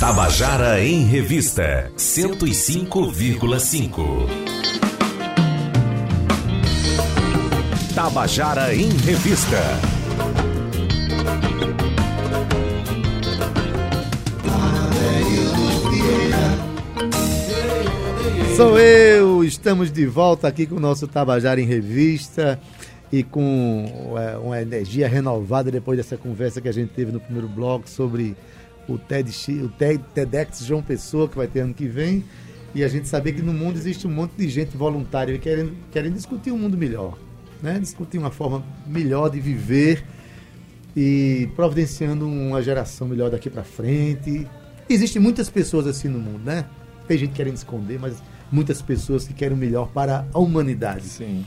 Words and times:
Tabajara 0.00 0.82
em 0.84 1.04
Revista 1.04 1.92
105,5. 1.96 4.26
Tabajara 7.94 8.74
em 8.74 8.88
Revista. 8.88 9.56
Sou 18.56 18.76
eu, 18.78 19.44
estamos 19.44 19.92
de 19.92 20.06
volta 20.06 20.48
aqui 20.48 20.66
com 20.66 20.74
o 20.74 20.80
nosso 20.80 21.06
Tabajara 21.06 21.60
em 21.60 21.66
Revista 21.66 22.58
e 23.12 23.22
com 23.22 24.16
é, 24.18 24.36
uma 24.36 24.60
energia 24.60 25.06
renovada 25.08 25.70
depois 25.70 25.96
dessa 25.96 26.16
conversa 26.16 26.60
que 26.60 26.68
a 26.68 26.72
gente 26.72 26.92
teve 26.92 27.12
no 27.12 27.20
primeiro 27.20 27.48
bloco 27.48 27.88
sobre 27.88 28.36
o, 28.88 28.98
TED, 28.98 29.30
o 29.62 29.68
TEDx 29.68 30.64
João 30.64 30.82
Pessoa, 30.82 31.28
que 31.28 31.36
vai 31.36 31.46
ter 31.46 31.60
ano 31.60 31.74
que 31.74 31.86
vem, 31.86 32.24
e 32.74 32.82
a 32.82 32.88
gente 32.88 33.08
saber 33.08 33.32
que 33.32 33.42
no 33.42 33.52
mundo 33.52 33.76
existe 33.76 34.06
um 34.06 34.10
monte 34.10 34.32
de 34.32 34.48
gente 34.48 34.76
voluntária 34.76 35.38
querendo, 35.38 35.72
querendo 35.92 36.14
discutir 36.14 36.50
um 36.50 36.58
mundo 36.58 36.76
melhor, 36.76 37.16
né? 37.62 37.78
discutir 37.78 38.18
uma 38.18 38.30
forma 38.30 38.64
melhor 38.86 39.30
de 39.30 39.40
viver 39.40 40.04
e 40.96 41.48
providenciando 41.54 42.26
uma 42.26 42.62
geração 42.62 43.06
melhor 43.06 43.30
daqui 43.30 43.48
para 43.48 43.62
frente. 43.62 44.46
Existem 44.88 45.20
muitas 45.20 45.48
pessoas 45.48 45.86
assim 45.86 46.08
no 46.08 46.18
mundo, 46.18 46.44
né? 46.44 46.66
Tem 47.06 47.16
gente 47.16 47.32
querendo 47.32 47.56
esconder, 47.56 47.98
mas 47.98 48.22
muitas 48.50 48.82
pessoas 48.82 49.26
que 49.26 49.34
querem 49.34 49.56
o 49.56 49.60
melhor 49.60 49.88
para 49.88 50.26
a 50.32 50.38
humanidade. 50.38 51.04
Sim. 51.04 51.44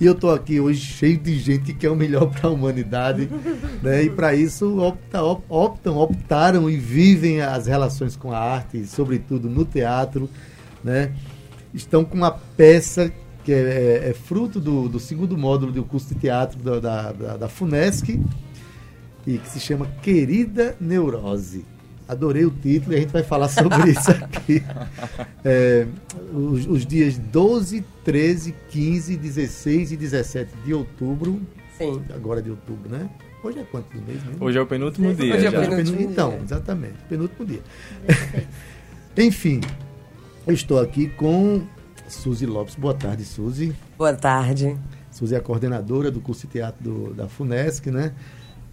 E 0.00 0.06
eu 0.06 0.12
estou 0.12 0.32
aqui 0.32 0.58
hoje 0.58 0.80
cheio 0.80 1.18
de 1.18 1.38
gente 1.38 1.66
que 1.66 1.74
quer 1.74 1.90
o 1.90 1.94
melhor 1.94 2.26
para 2.30 2.48
a 2.48 2.52
humanidade, 2.52 3.28
né? 3.82 4.04
E 4.04 4.08
para 4.08 4.34
isso 4.34 4.78
opta, 4.80 5.22
optam, 5.22 5.98
optaram 5.98 6.70
e 6.70 6.76
vivem 6.78 7.42
as 7.42 7.66
relações 7.66 8.16
com 8.16 8.32
a 8.32 8.38
arte, 8.38 8.86
sobretudo 8.86 9.50
no 9.50 9.62
teatro, 9.64 10.28
né? 10.82 11.12
Estão 11.74 12.02
com 12.02 12.16
uma 12.16 12.30
peça 12.30 13.12
que 13.44 13.52
é, 13.52 13.58
é, 13.58 14.08
é 14.08 14.14
fruto 14.14 14.58
do, 14.58 14.88
do, 14.88 14.98
segundo 14.98 15.36
módulo 15.36 15.70
do 15.70 15.84
curso 15.84 16.14
de 16.14 16.20
teatro 16.20 16.58
da, 16.62 16.80
da, 16.80 17.12
da, 17.12 17.36
da 17.36 17.48
FUNESC 17.48 18.18
e 19.26 19.36
que 19.36 19.48
se 19.48 19.60
chama 19.60 19.86
Querida 20.02 20.76
Neurose. 20.80 21.64
Adorei 22.10 22.44
o 22.44 22.50
título 22.50 22.92
e 22.92 22.96
a 22.96 23.00
gente 23.00 23.12
vai 23.12 23.22
falar 23.22 23.46
sobre 23.46 23.76
isso 23.88 24.10
aqui. 24.10 24.60
É, 25.44 25.86
os, 26.34 26.66
os, 26.66 26.84
dias 26.84 27.16
12, 27.16 27.84
13, 28.04 28.52
15, 28.68 29.16
16 29.16 29.92
e 29.92 29.96
17 29.96 30.50
de 30.64 30.74
outubro. 30.74 31.40
Sim. 31.78 32.02
Agora 32.12 32.42
de 32.42 32.50
outubro, 32.50 32.90
né? 32.90 33.08
Hoje 33.44 33.60
é 33.60 33.62
quanto 33.62 33.96
do 33.96 34.02
mês 34.04 34.24
mesmo? 34.24 34.44
Hoje 34.44 34.58
é 34.58 34.60
o 34.60 34.66
penúltimo 34.66 35.14
dia. 35.14 35.36
Hoje 35.36 35.46
é 35.46 35.48
o 35.50 35.52
penúltimo 35.52 35.96
dia. 35.98 36.06
Então, 36.06 36.40
exatamente, 36.42 36.96
penúltimo 37.08 37.46
dia. 37.46 37.62
Enfim, 39.16 39.60
eu 40.48 40.52
estou 40.52 40.80
aqui 40.80 41.08
com 41.10 41.62
Suzy 42.08 42.44
Lopes. 42.44 42.74
Boa 42.74 42.94
tarde, 42.94 43.24
Suzy. 43.24 43.72
Boa 43.96 44.14
tarde. 44.14 44.76
Suzy 45.12 45.36
é 45.36 45.38
a 45.38 45.40
coordenadora 45.40 46.10
do 46.10 46.20
curso 46.20 46.48
de 46.48 46.54
teatro 46.54 46.82
do, 46.82 47.14
da 47.14 47.28
FUNESC, 47.28 47.86
né? 47.86 48.12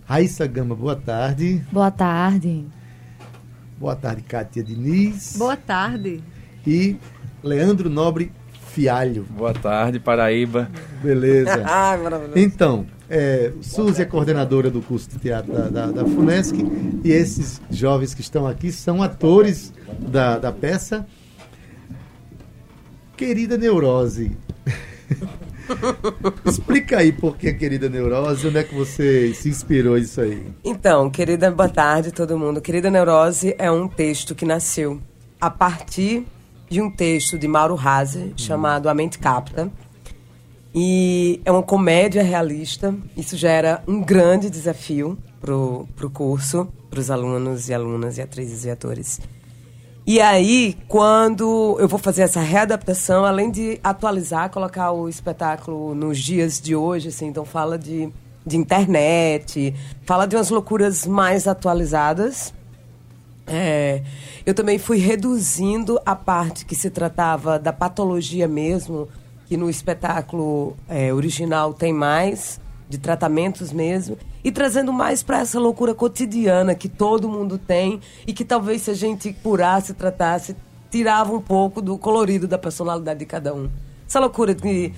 Raíssa 0.06 0.48
Gama, 0.48 0.74
boa 0.74 0.96
tarde. 0.96 1.64
Boa 1.72 1.92
tarde. 1.92 2.66
Boa 3.80 3.96
tarde, 3.96 4.24
Kátia 4.24 4.64
Diniz. 4.64 5.36
Boa 5.38 5.56
tarde. 5.56 6.24
E 6.66 6.98
Leandro 7.44 7.90
Nobre 7.90 8.32
Fialho. 8.72 9.24
Boa 9.24 9.54
tarde, 9.54 10.00
Paraíba. 10.00 10.70
Beleza. 11.02 11.62
ah, 11.66 11.96
maravilhoso. 11.96 12.40
Então, 12.40 12.88
é, 13.08 13.54
Suzy 13.62 14.02
é 14.02 14.06
coordenadora 14.06 14.72
do 14.72 14.82
curso 14.82 15.10
de 15.12 15.20
teatro 15.20 15.54
da, 15.54 15.70
da, 15.70 15.92
da, 15.92 16.06
FUNESC 16.06 16.56
e 17.04 17.12
esses 17.12 17.62
jovens 17.70 18.16
que 18.16 18.22
estão 18.22 18.48
aqui 18.48 18.72
são 18.72 19.02
atores 19.04 19.72
da, 20.00 20.40
da 20.40 20.52
peça 20.52 21.06
Querida 23.16 23.58
Neurose. 23.58 24.36
Explica 26.46 27.00
aí 27.00 27.12
por 27.12 27.38
que, 27.38 27.54
querida 27.54 27.90
neurose, 27.90 28.48
onde 28.48 28.58
é 28.58 28.64
que 28.64 28.74
você 28.74 29.34
se 29.34 29.50
inspirou 29.50 29.98
isso 29.98 30.22
aí? 30.22 30.48
Então, 30.64 31.10
querida, 31.10 31.52
boa 31.52 31.70
tarde 31.70 32.12
todo 32.12 32.38
mundo. 32.38 32.62
Querida 32.62 32.90
Neurose 32.90 33.56
é 33.58 33.72
um 33.72 33.88
texto 33.88 34.36
que 34.36 34.46
nasceu 34.46 35.00
a 35.40 35.50
partir 35.50 36.26
de 36.70 36.82
um 36.82 36.90
texto 36.90 37.38
de 37.38 37.48
Mauro 37.48 37.80
Hase, 37.82 38.20
hum. 38.20 38.34
chamado 38.36 38.90
A 38.90 38.94
Mente 38.94 39.20
Capta. 39.20 39.72
E 40.74 41.42
é 41.46 41.52
uma 41.52 41.64
comédia 41.64 42.22
realista. 42.22 42.94
Isso 43.16 43.38
já 43.38 43.50
era 43.50 43.84
um 43.88 44.02
grande 44.02 44.50
desafio 44.50 45.18
pro, 45.40 45.88
pro 45.96 46.10
curso, 46.10 46.68
para 46.90 47.00
os 47.00 47.10
alunos 47.10 47.70
e 47.70 47.74
alunas 47.74 48.18
e 48.18 48.22
atrizes 48.22 48.66
e 48.66 48.70
atores. 48.70 49.20
E 50.10 50.22
aí, 50.22 50.78
quando 50.88 51.76
eu 51.82 51.88
vou 51.90 52.00
fazer 52.00 52.22
essa 52.22 52.40
readaptação, 52.40 53.26
além 53.26 53.52
de 53.52 53.78
atualizar, 53.84 54.50
colocar 54.50 54.94
o 54.94 55.10
espetáculo 55.10 55.94
nos 55.94 56.18
dias 56.18 56.62
de 56.62 56.74
hoje, 56.74 57.10
assim, 57.10 57.28
então 57.28 57.44
fala 57.44 57.78
de, 57.78 58.10
de 58.46 58.56
internet, 58.56 59.76
fala 60.06 60.26
de 60.26 60.38
umas 60.38 60.50
loucuras 60.50 61.06
mais 61.06 61.46
atualizadas. 61.46 62.54
É, 63.46 64.02
eu 64.46 64.54
também 64.54 64.80
fui 64.80 64.98
reduzindo 64.98 66.00
a 66.06 66.16
parte 66.16 66.66
que 66.66 66.74
se 66.74 66.90
tratava 66.90 67.60
da 67.60 67.74
patologia 67.74 68.48
mesmo, 68.48 69.10
que 69.46 69.58
no 69.58 69.70
espetáculo 69.70 70.78
é, 70.88 71.14
original 71.14 71.74
tem 71.74 71.92
mais, 71.92 72.62
de 72.90 72.98
tratamentos 72.98 73.72
mesmo 73.72 74.18
e 74.44 74.52
trazendo 74.52 74.94
mais 74.94 75.22
para 75.22 75.40
essa 75.40 75.60
loucura 75.60 75.94
cotidiana 75.94 76.74
que 76.74 76.88
todo 76.88 77.28
mundo 77.28 77.58
tem 77.58 78.00
e 78.26 78.34
que 78.34 78.46
talvez 78.46 78.84
se 78.84 78.92
a 78.92 78.94
gente 78.94 79.34
curasse, 79.44 79.94
tratasse, 79.94 80.56
tirava 80.90 81.34
um 81.34 81.42
pouco 81.42 81.82
do 81.82 81.98
colorido 81.98 82.48
da 82.48 82.58
personalidade 82.58 83.20
de 83.20 83.26
cada 83.26 83.54
um. 83.54 83.70
Essa 84.08 84.20
loucura 84.20 84.56
de, 84.56 84.94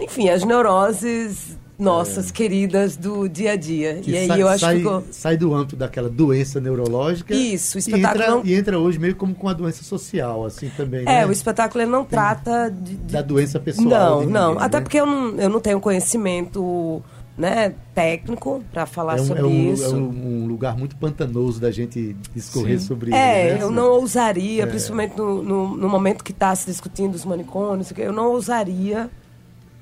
enfim, 0.00 0.30
as 0.30 0.44
neuroses 0.44 1.58
nossas 1.78 2.30
é. 2.30 2.32
queridas 2.32 2.96
do 2.96 3.28
dia 3.28 3.52
a 3.52 3.56
dia. 3.56 3.96
Que 3.96 4.10
e 4.10 4.16
aí 4.16 4.26
sai, 4.26 4.42
eu 4.42 4.48
acho 4.48 4.60
sai, 4.60 4.80
que 4.80 5.14
sai 5.14 5.36
do 5.36 5.54
âmbito 5.54 5.76
daquela 5.76 6.08
doença 6.08 6.60
neurológica. 6.60 7.34
Isso, 7.34 7.76
o 7.76 7.78
espetáculo 7.78 8.22
e 8.22 8.24
entra, 8.24 8.30
não... 8.30 8.46
e 8.46 8.54
entra 8.54 8.78
hoje 8.78 8.98
meio 8.98 9.14
como 9.14 9.34
com 9.34 9.48
a 9.48 9.52
doença 9.52 9.84
social, 9.84 10.44
assim 10.44 10.70
também. 10.76 11.02
É, 11.02 11.04
né? 11.04 11.26
o 11.26 11.32
espetáculo 11.32 11.82
ele 11.82 11.90
não 11.90 12.04
trata 12.04 12.70
de, 12.70 12.96
de... 12.96 13.12
da 13.12 13.22
doença 13.22 13.60
pessoal. 13.60 13.86
Não, 13.86 14.20
ninguém, 14.20 14.32
não. 14.32 14.54
Né? 14.54 14.60
Até 14.62 14.80
porque 14.80 14.98
eu 14.98 15.06
não, 15.06 15.36
eu 15.36 15.48
não 15.48 15.60
tenho 15.60 15.80
conhecimento 15.80 17.02
né, 17.36 17.74
técnico 17.94 18.64
para 18.72 18.86
falar 18.86 19.18
é 19.18 19.20
um, 19.20 19.26
sobre 19.26 19.42
é 19.42 19.46
um, 19.46 19.72
isso. 19.72 19.84
É 19.84 19.88
um 19.88 20.46
lugar 20.46 20.76
muito 20.76 20.96
pantanoso 20.96 21.60
da 21.60 21.70
gente 21.70 22.16
discorrer 22.34 22.80
Sim. 22.80 22.86
sobre 22.86 23.14
é, 23.14 23.54
isso. 23.54 23.58
É, 23.58 23.62
eu 23.62 23.70
não 23.70 23.90
ousaria, 23.90 24.62
é. 24.62 24.66
principalmente 24.66 25.16
no, 25.16 25.42
no, 25.42 25.76
no, 25.76 25.88
momento 25.88 26.24
que 26.24 26.32
está 26.32 26.54
se 26.54 26.66
discutindo 26.66 27.14
os 27.14 27.24
manicômios, 27.24 27.92
eu 27.96 28.12
não 28.12 28.32
ousaria 28.32 29.10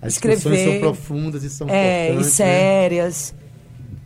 As 0.02 0.14
escrever. 0.14 0.72
são 0.72 0.80
profundas 0.80 1.44
e 1.44 1.50
são 1.50 1.68
é, 1.68 2.06
importantes. 2.06 2.38
E 2.38 2.42
né? 2.42 2.46
sérias. 2.46 3.34
Né? 3.36 3.43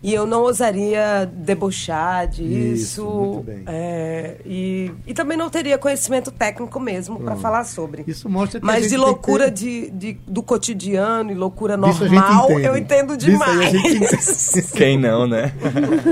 E 0.02 0.14
eu 0.14 0.26
não 0.26 0.42
ousaria 0.42 1.28
debochar 1.32 2.28
disso. 2.28 2.48
Isso, 2.48 3.04
muito 3.04 3.42
bem. 3.42 3.62
É, 3.66 4.36
e, 4.46 4.92
e 5.06 5.14
também 5.14 5.36
não 5.36 5.50
teria 5.50 5.76
conhecimento 5.76 6.30
técnico 6.30 6.78
mesmo 6.78 7.18
para 7.18 7.36
falar 7.36 7.64
sobre. 7.64 8.04
Isso 8.06 8.28
mostra 8.28 8.60
que 8.60 8.66
Mas 8.66 8.88
de 8.88 8.96
loucura 8.96 9.46
ter... 9.46 9.90
de, 9.90 9.90
de, 9.90 10.12
do 10.26 10.42
cotidiano 10.42 11.32
e 11.32 11.34
loucura 11.34 11.76
normal, 11.76 12.50
eu 12.60 12.76
entendo 12.76 13.16
demais. 13.16 13.74
Entende. 13.74 14.70
Quem 14.76 14.96
não, 14.98 15.26
né? 15.26 15.52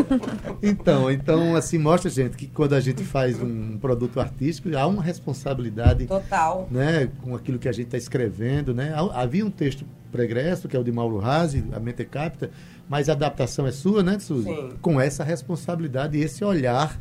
então, 0.62 1.10
então, 1.10 1.54
assim, 1.54 1.78
mostra, 1.78 2.10
gente, 2.10 2.36
que 2.36 2.46
quando 2.48 2.75
a 2.75 2.80
gente 2.80 3.04
faz 3.04 3.41
um 3.41 3.78
produto 3.78 4.19
artístico, 4.19 4.76
há 4.76 4.86
uma 4.86 5.02
responsabilidade. 5.02 6.06
Total. 6.06 6.66
Né, 6.70 7.08
com 7.22 7.34
aquilo 7.34 7.58
que 7.58 7.69
a 7.69 7.72
gente 7.72 7.86
está 7.86 7.98
escrevendo. 7.98 8.75
Né? 8.75 8.92
Havia 9.14 9.44
um 9.44 9.50
texto 9.50 9.84
pregresso, 10.11 10.69
que 10.69 10.77
é 10.77 10.81
o 10.81 10.84
de 10.84 10.93
Mauro 10.93 11.19
Razi, 11.19 11.65
a 11.72 11.81
Mente 11.81 12.05
Capta 12.05 12.50
mas 12.89 13.09
a 13.09 13.12
adaptação 13.12 13.67
é 13.67 13.72
sua, 13.72 14.03
né, 14.03 14.19
Suzy? 14.19 14.49
Sim. 14.49 14.71
Com 14.81 15.00
essa 15.00 15.25
responsabilidade 15.25 16.17
e 16.17 16.22
esse 16.22 16.44
olhar. 16.44 16.99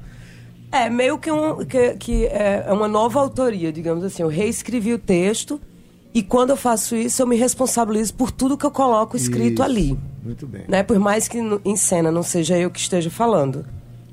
É, 0.71 0.89
meio 0.89 1.17
que, 1.17 1.31
um, 1.31 1.63
que, 1.63 1.95
que 1.95 2.25
é, 2.25 2.65
é 2.67 2.73
uma 2.73 2.87
nova 2.87 3.19
autoria, 3.19 3.71
digamos 3.71 4.03
assim. 4.03 4.23
Eu 4.23 4.29
reescrevi 4.29 4.93
o 4.93 4.99
texto 4.99 5.61
e 6.13 6.23
quando 6.23 6.49
eu 6.49 6.57
faço 6.57 6.95
isso, 6.95 7.21
eu 7.21 7.27
me 7.27 7.35
responsabilizo 7.35 8.13
por 8.13 8.31
tudo 8.31 8.57
que 8.57 8.65
eu 8.65 8.71
coloco 8.71 9.15
escrito 9.15 9.61
isso. 9.61 9.63
ali. 9.63 9.99
Muito 10.23 10.47
bem. 10.47 10.63
Né? 10.67 10.81
Por 10.81 10.97
mais 10.97 11.27
que 11.27 11.37
em 11.37 11.75
cena 11.75 12.11
não 12.11 12.23
seja 12.23 12.57
eu 12.57 12.71
que 12.71 12.79
esteja 12.79 13.09
falando. 13.09 13.65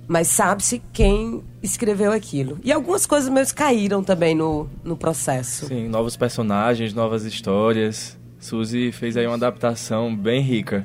Mas 0.06 0.29
sabe-se 0.29 0.83
quem 0.93 1.43
escreveu 1.62 2.12
aquilo. 2.12 2.59
E 2.62 2.71
algumas 2.71 3.06
coisas 3.06 3.31
meus 3.31 3.50
caíram 3.50 4.03
também 4.03 4.35
no, 4.35 4.69
no 4.85 4.97
processo. 4.97 5.67
Sim, 5.67 5.88
novos 5.88 6.17
personagens, 6.17 6.93
novas 6.93 7.25
histórias. 7.25 8.19
Suzy 8.43 8.91
fez 8.91 9.17
aí 9.17 9.25
uma 9.25 9.37
adaptação 9.37 10.15
bem 10.15 10.43
rica. 10.43 10.85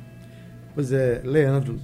Pois 0.76 0.92
é, 0.92 1.22
Leandro, 1.26 1.80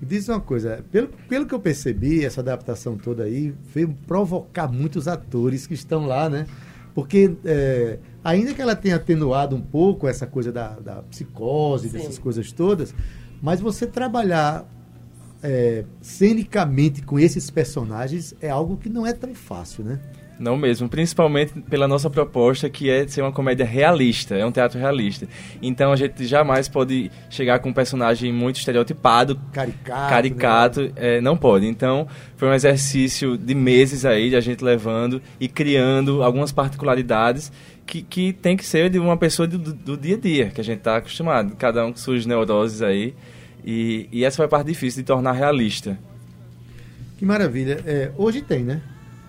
diz 0.00 0.28
uma 0.28 0.40
coisa, 0.40 0.84
pelo, 0.92 1.08
pelo 1.28 1.44
que 1.44 1.52
eu 1.52 1.58
percebi, 1.58 2.24
essa 2.24 2.40
adaptação 2.40 2.96
toda 2.96 3.24
aí 3.24 3.52
veio 3.74 3.92
provocar 4.06 4.68
muitos 4.68 5.08
atores 5.08 5.66
que 5.66 5.74
estão 5.74 6.06
lá, 6.06 6.30
né? 6.30 6.46
Porque 6.94 7.36
é, 7.44 7.98
ainda 8.22 8.54
que 8.54 8.62
ela 8.62 8.76
tenha 8.76 8.94
atenuado 8.94 9.56
um 9.56 9.60
pouco 9.60 10.06
essa 10.06 10.24
coisa 10.24 10.52
da, 10.52 10.78
da 10.78 11.02
psicose, 11.02 11.88
Sim. 11.88 11.98
dessas 11.98 12.18
coisas 12.18 12.52
todas, 12.52 12.94
mas 13.42 13.60
você 13.60 13.88
trabalhar 13.88 14.68
é, 15.42 15.84
cenicamente 16.00 17.02
com 17.02 17.18
esses 17.18 17.50
personagens 17.50 18.34
é 18.40 18.48
algo 18.48 18.76
que 18.76 18.88
não 18.88 19.04
é 19.04 19.12
tão 19.12 19.34
fácil, 19.34 19.82
né? 19.82 20.00
Não 20.38 20.56
mesmo, 20.56 20.88
principalmente 20.88 21.52
pela 21.62 21.88
nossa 21.88 22.08
proposta 22.08 22.70
que 22.70 22.88
é 22.88 23.06
ser 23.06 23.22
uma 23.22 23.32
comédia 23.32 23.66
realista, 23.66 24.36
é 24.36 24.46
um 24.46 24.52
teatro 24.52 24.78
realista. 24.78 25.26
Então 25.60 25.92
a 25.92 25.96
gente 25.96 26.24
jamais 26.26 26.68
pode 26.68 27.10
chegar 27.28 27.58
com 27.58 27.70
um 27.70 27.72
personagem 27.72 28.32
muito 28.32 28.56
estereotipado, 28.56 29.38
caricato, 29.52 30.10
caricato 30.10 30.80
né? 30.82 30.92
é, 30.96 31.20
não 31.20 31.36
pode. 31.36 31.66
Então 31.66 32.06
foi 32.36 32.48
um 32.48 32.54
exercício 32.54 33.36
de 33.36 33.54
meses 33.54 34.04
aí 34.04 34.30
de 34.30 34.36
a 34.36 34.40
gente 34.40 34.62
levando 34.62 35.20
e 35.40 35.48
criando 35.48 36.22
algumas 36.22 36.52
particularidades 36.52 37.50
que, 37.84 38.02
que 38.02 38.32
tem 38.32 38.56
que 38.56 38.64
ser 38.64 38.90
de 38.90 38.98
uma 38.98 39.16
pessoa 39.16 39.48
do, 39.48 39.58
do 39.58 39.96
dia 39.96 40.14
a 40.14 40.18
dia, 40.18 40.50
que 40.50 40.60
a 40.60 40.64
gente 40.64 40.78
está 40.78 40.98
acostumado. 40.98 41.56
Cada 41.56 41.84
um 41.84 41.92
com 41.92 41.98
suas 41.98 42.24
neuroses 42.26 42.82
aí. 42.82 43.14
E, 43.64 44.08
e 44.12 44.24
essa 44.24 44.36
foi 44.36 44.46
a 44.46 44.48
parte 44.48 44.66
difícil 44.66 45.02
de 45.02 45.06
tornar 45.06 45.32
realista. 45.32 45.98
Que 47.18 47.24
maravilha. 47.24 47.82
É, 47.84 48.12
hoje 48.16 48.40
tem, 48.40 48.62
né? 48.62 48.80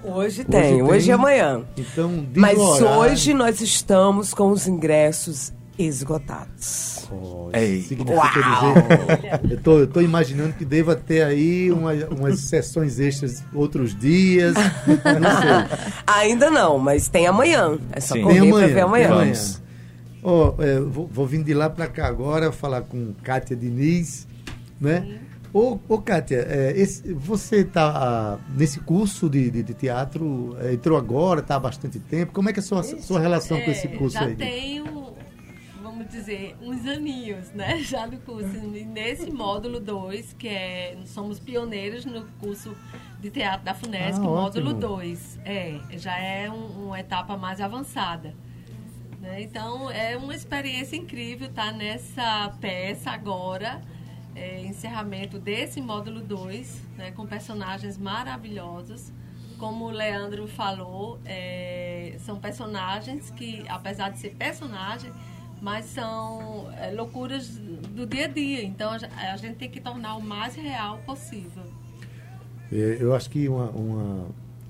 Hoje 0.04 0.44
tem, 0.46 0.82
hoje, 0.82 0.92
hoje 0.92 1.10
e 1.10 1.12
amanhã. 1.12 1.62
Então, 1.78 2.26
Mas 2.36 2.58
hoje 2.58 3.34
nós 3.34 3.60
estamos 3.60 4.34
com 4.34 4.50
os 4.50 4.68
ingressos 4.68 5.52
esgotados. 5.78 7.08
Oh, 7.12 7.50
significa 7.54 8.14
dizer. 8.14 9.52
Eu 9.52 9.62
tô, 9.62 9.80
eu 9.80 9.88
tô 9.88 10.02
imaginando 10.02 10.54
que 10.54 10.64
deva 10.64 10.96
ter 10.96 11.24
aí 11.24 11.72
uma, 11.72 11.94
umas 12.18 12.42
sessões 12.42 13.00
extras 13.00 13.44
outros 13.54 13.98
dias. 13.98 14.54
não 14.56 14.96
sei. 14.96 15.78
Ainda 16.08 16.50
não, 16.50 16.78
mas 16.78 17.10
tem 17.10 17.28
amanhã. 17.28 17.78
É 17.92 18.00
só 18.00 18.16
Sim. 18.16 18.22
correr 18.22 18.40
tem 18.42 18.50
amanhã, 18.50 18.66
pra 18.66 18.76
ver 18.76 18.82
amanhã. 18.82 19.12
amanhã. 19.12 19.34
Oh, 20.22 20.54
é, 20.60 20.80
vou, 20.80 21.08
vou 21.08 21.26
vir 21.26 21.44
de 21.44 21.54
lá 21.54 21.70
para 21.70 21.88
cá 21.88 22.08
agora 22.08 22.52
falar 22.52 22.82
com 22.82 23.14
Kátia 23.24 23.56
Diniz, 23.56 24.28
né? 24.80 25.02
Sim. 25.02 25.29
Ô, 25.52 25.80
ô 25.88 25.98
Kátia, 25.98 26.46
é, 26.48 26.74
esse, 26.76 27.12
você 27.14 27.62
está 27.62 27.92
ah, 27.96 28.40
nesse 28.56 28.80
curso 28.82 29.28
de, 29.28 29.50
de, 29.50 29.64
de 29.64 29.74
teatro, 29.74 30.56
é, 30.60 30.74
entrou 30.74 30.96
agora, 30.96 31.40
está 31.40 31.56
há 31.56 31.60
bastante 31.60 32.00
tempo. 32.00 32.32
Como 32.32 32.50
é 32.50 32.54
que 32.54 32.60
é 32.60 32.62
a 32.62 32.66
sua, 32.66 32.84
sua 32.84 33.20
relação 33.20 33.58
é, 33.58 33.62
com 33.62 33.72
esse 33.72 33.88
curso 33.88 34.14
já 34.16 34.26
aí? 34.26 34.32
Já 34.34 34.38
tenho, 34.38 35.16
vamos 35.82 36.08
dizer, 36.08 36.56
uns 36.62 36.86
aninhos, 36.86 37.52
né? 37.52 37.80
Já 37.82 38.06
no 38.06 38.20
curso. 38.20 38.48
nesse 38.48 39.32
módulo 39.32 39.80
2, 39.80 40.34
que 40.34 40.48
é. 40.48 40.96
Somos 41.06 41.40
pioneiros 41.40 42.06
no 42.06 42.26
curso 42.40 42.76
de 43.20 43.32
teatro 43.32 43.66
da 43.66 43.74
FUNESC, 43.74 44.20
ah, 44.20 44.24
módulo 44.24 44.72
2. 44.74 45.40
É, 45.46 45.80
já 45.98 46.16
é 46.20 46.48
um, 46.48 46.86
uma 46.86 47.00
etapa 47.00 47.36
mais 47.36 47.60
avançada. 47.60 48.36
Né? 49.20 49.42
Então, 49.42 49.90
é 49.90 50.16
uma 50.16 50.36
experiência 50.36 50.96
incrível 50.96 51.48
estar 51.48 51.74
nessa 51.74 52.56
peça 52.62 53.10
agora 53.10 53.82
é, 54.40 54.62
encerramento 54.62 55.38
desse 55.38 55.82
módulo 55.82 56.22
2, 56.22 56.82
né, 56.98 57.12
com 57.12 57.26
personagens 57.28 57.98
maravilhosos. 57.98 59.12
Como 59.58 59.86
o 59.86 59.92
Leandro 59.92 60.48
falou, 60.48 61.20
é, 61.26 62.16
são 62.20 62.40
personagens 62.40 63.30
que, 63.32 63.66
apesar 63.68 64.10
de 64.10 64.20
ser 64.20 64.30
personagem, 64.30 65.12
mas 65.62 65.84
são 65.86 66.72
é, 66.78 66.92
loucuras 66.92 67.50
do 67.50 68.06
dia 68.06 68.24
a 68.24 68.28
dia. 68.30 68.64
Então 68.64 68.92
a, 68.94 69.36
gente 69.36 69.56
tem 69.56 69.70
que 69.70 69.82
tornar 69.82 70.16
o 70.16 70.22
mais 70.22 70.56
real 70.56 71.00
possível. 71.06 71.64
É, 72.72 72.98
eu 73.02 73.14
acho 73.14 73.30
que 73.30 73.50
uma, 73.50 73.70
uma, 73.72 74.28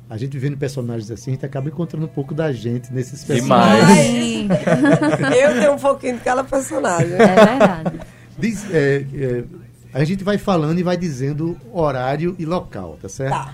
a 0.09 0.17
gente 0.17 0.35
vendo 0.39 0.57
personagens 0.57 1.11
assim, 1.11 1.29
a 1.29 1.33
gente 1.35 1.45
acaba 1.45 1.69
encontrando 1.69 2.07
um 2.07 2.09
pouco 2.09 2.33
da 2.33 2.51
gente 2.51 2.91
nesses 2.91 3.23
personagens. 3.23 4.41
Demais. 4.41 4.59
eu 5.39 5.59
tenho 5.59 5.73
um 5.73 5.79
pouquinho 5.79 6.17
de 6.17 6.23
cada 6.23 6.43
personagem. 6.43 7.13
É 7.13 7.17
verdade. 7.17 8.18
Diz, 8.39 8.69
é, 8.71 9.05
é, 9.13 9.43
a 9.93 10.03
gente 10.03 10.23
vai 10.23 10.37
falando 10.37 10.79
e 10.79 10.83
vai 10.83 10.97
dizendo 10.97 11.57
horário 11.71 12.35
e 12.37 12.45
local, 12.45 12.97
tá 13.01 13.09
certo? 13.09 13.31
Tá. 13.31 13.53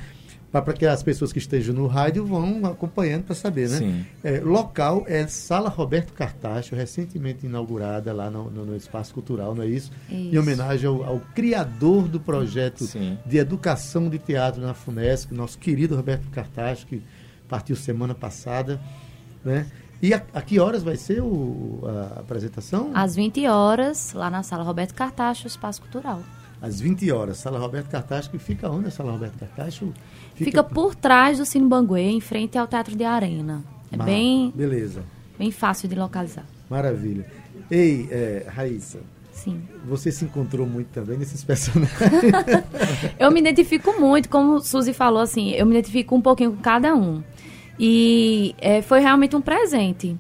Para 0.52 0.72
que 0.72 0.86
as 0.86 1.04
pessoas 1.04 1.34
que 1.34 1.40
estejam 1.40 1.76
no 1.76 1.86
rádio 1.86 2.26
vão 2.26 2.66
acompanhando 2.66 3.24
para 3.26 3.36
saber, 3.36 3.68
né? 3.70 3.78
Sim. 3.78 4.06
É, 4.24 4.40
local 4.40 5.04
é 5.06 5.28
Sala 5.28 5.68
Roberto 5.68 6.14
Cartacho, 6.14 6.76
recentemente 6.76 7.46
inaugurada 7.46 8.14
lá 8.14 8.30
no, 8.30 8.50
no, 8.50 8.66
no 8.66 8.76
Espaço 8.76 9.14
Cultural, 9.14 9.54
não 9.54 9.64
é 9.64 9.68
isso? 9.68 9.92
isso. 10.10 10.34
Em 10.34 10.38
homenagem 10.38 10.88
ao, 10.88 11.04
ao, 11.04 11.20
criador 11.34 12.08
do 12.08 12.22
projeto 12.22 12.86
Sim. 12.86 13.18
de 13.26 13.38
educação 13.38 14.08
de 14.08 14.18
teatro 14.18 14.62
na 14.62 14.74
FUNESC, 14.74 15.34
nosso 15.34 15.58
querido 15.58 15.94
Roberto 15.94 16.30
Cartacho, 16.30 16.88
que 16.88 17.04
partiu 17.50 17.76
semana 17.76 18.16
passada, 18.16 18.80
né? 19.44 19.68
E 20.02 20.14
a, 20.14 20.22
a, 20.34 20.42
que 20.42 20.60
horas 20.60 20.84
vai 20.84 20.98
ser 20.98 21.22
o, 21.22 21.82
a 21.84 22.20
apresentação? 22.20 22.92
Às 22.94 23.16
20 23.16 23.48
horas, 23.48 24.14
lá 24.14 24.30
na 24.30 24.44
Sala 24.44 24.64
Roberto 24.64 24.94
Cartacho, 24.94 25.48
Espaço 25.48 25.82
Cultural. 25.82 26.22
Às 26.62 26.80
20 26.80 27.12
horas, 27.12 27.38
Sala 27.38 27.60
Roberto 27.60 27.90
Cartacho, 27.90 28.30
que 28.30 28.38
fica 28.38 28.70
onde 28.70 28.88
a 28.88 28.92
Sala 28.92 29.12
Roberto 29.12 29.38
Cartacho? 29.38 29.94
Fica, 30.34 30.46
fica 30.46 30.64
por 30.64 30.96
trás 30.96 31.38
do 31.38 31.46
Cine 31.46 31.68
Banguê, 31.68 32.02
em 32.02 32.22
frente 32.22 32.58
ao 32.58 32.68
Teatro 32.68 32.96
de 32.96 33.04
Arena. 33.04 33.64
É 33.92 33.98
Mar... 33.98 34.06
bem... 34.06 34.52
Beleza. 34.56 35.04
Bem 35.38 35.52
fácil 35.52 35.88
de 35.90 35.96
localizar. 35.96 36.46
Maravilha. 36.70 37.26
Ei, 37.70 38.08
é, 38.10 38.46
Raíssa. 38.48 39.00
Sim. 39.32 39.62
Você 39.86 40.12
se 40.12 40.24
encontrou 40.24 40.66
muito 40.66 40.88
também 40.88 41.18
nesses 41.18 41.44
personagens? 41.44 42.00
eu 43.20 43.30
me 43.32 43.40
identifico 43.42 44.00
muito, 44.00 44.30
como 44.30 44.60
Suzy 44.62 44.94
falou, 44.94 45.22
assim, 45.22 45.52
eu 45.52 45.66
me 45.66 45.74
identifico 45.74 46.16
um 46.16 46.22
pouquinho 46.22 46.54
com 46.54 46.62
cada 46.62 46.96
um. 46.96 47.22
E 47.80 48.56
é, 48.58 48.82
foi 48.82 49.00
realmente 49.00 49.36
um 49.36 49.42
presente. 49.42 50.16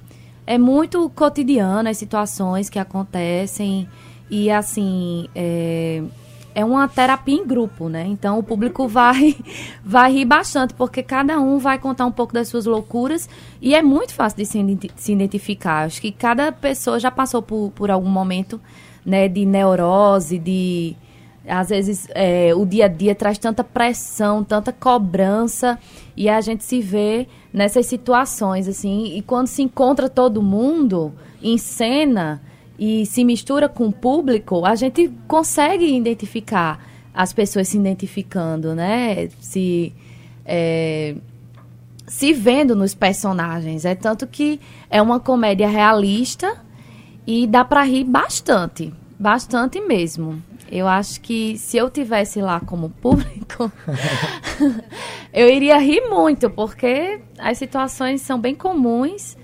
É 0.45 0.57
muito 0.57 1.09
cotidiano 1.09 1.89
as 1.89 1.97
situações 1.97 2.69
que 2.69 2.77
acontecem 2.77 3.87
e 4.29 4.51
assim 4.51 5.27
é, 5.33 6.03
é 6.53 6.63
uma 6.63 6.87
terapia 6.87 7.35
em 7.35 7.45
grupo, 7.45 7.89
né? 7.89 8.05
Então 8.07 8.37
o 8.37 8.43
público 8.43 8.87
vai 8.89 9.35
vai 9.83 10.13
rir 10.13 10.25
bastante 10.25 10.73
porque 10.73 11.01
cada 11.01 11.39
um 11.39 11.57
vai 11.57 11.79
contar 11.79 12.05
um 12.05 12.11
pouco 12.11 12.33
das 12.33 12.47
suas 12.47 12.65
loucuras 12.65 13.27
e 13.61 13.73
é 13.73 13.81
muito 13.81 14.13
fácil 14.13 14.37
de 14.37 14.45
se, 14.45 14.91
se 14.95 15.13
identificar. 15.13 15.85
Acho 15.85 16.01
que 16.01 16.11
cada 16.11 16.51
pessoa 16.51 16.99
já 16.99 17.09
passou 17.09 17.41
por, 17.41 17.71
por 17.73 17.89
algum 17.89 18.09
momento 18.09 18.61
né, 19.05 19.27
de 19.27 19.45
neurose, 19.45 20.37
de 20.37 20.95
às 21.47 21.69
vezes 21.69 22.07
é, 22.13 22.53
o 22.55 22.65
dia 22.65 22.85
a 22.85 22.87
dia 22.87 23.13
traz 23.13 23.37
tanta 23.37 23.63
pressão, 23.63 24.43
tanta 24.43 24.71
cobrança 24.71 25.77
e 26.15 26.29
a 26.29 26.41
gente 26.41 26.63
se 26.63 26.81
vê 26.81 27.27
nessas 27.53 27.85
situações 27.85 28.67
assim 28.67 29.15
e 29.17 29.21
quando 29.21 29.47
se 29.47 29.61
encontra 29.61 30.09
todo 30.09 30.41
mundo 30.41 31.13
em 31.41 31.57
cena 31.57 32.41
e 32.77 33.05
se 33.05 33.23
mistura 33.23 33.69
com 33.69 33.87
o 33.87 33.91
público, 33.91 34.65
a 34.65 34.75
gente 34.75 35.09
consegue 35.27 35.95
identificar 35.95 36.83
as 37.13 37.31
pessoas 37.31 37.69
se 37.69 37.77
identificando, 37.77 38.75
né? 38.75 39.29
Se 39.39 39.93
é, 40.45 41.15
se 42.07 42.33
vendo 42.33 42.75
nos 42.75 42.93
personagens. 42.93 43.85
É 43.85 43.95
tanto 43.95 44.27
que 44.27 44.59
é 44.89 45.01
uma 45.01 45.19
comédia 45.19 45.67
realista 45.67 46.57
e 47.25 47.47
dá 47.47 47.65
para 47.65 47.83
rir 47.83 48.03
bastante, 48.03 48.93
bastante 49.17 49.79
mesmo. 49.81 50.41
Eu 50.71 50.87
acho 50.87 51.21
que 51.21 51.57
se 51.57 51.77
eu 51.77 51.89
tivesse 51.89 52.41
lá 52.41 52.59
como 52.59 52.89
público, 52.89 53.71
eu 55.31 55.47
iria 55.47 55.77
rir 55.77 56.01
muito, 56.09 56.49
porque 56.49 57.21
as 57.37 57.57
situações 57.57 58.21
são 58.21 58.39
bem 58.39 58.55
comuns 58.55 59.37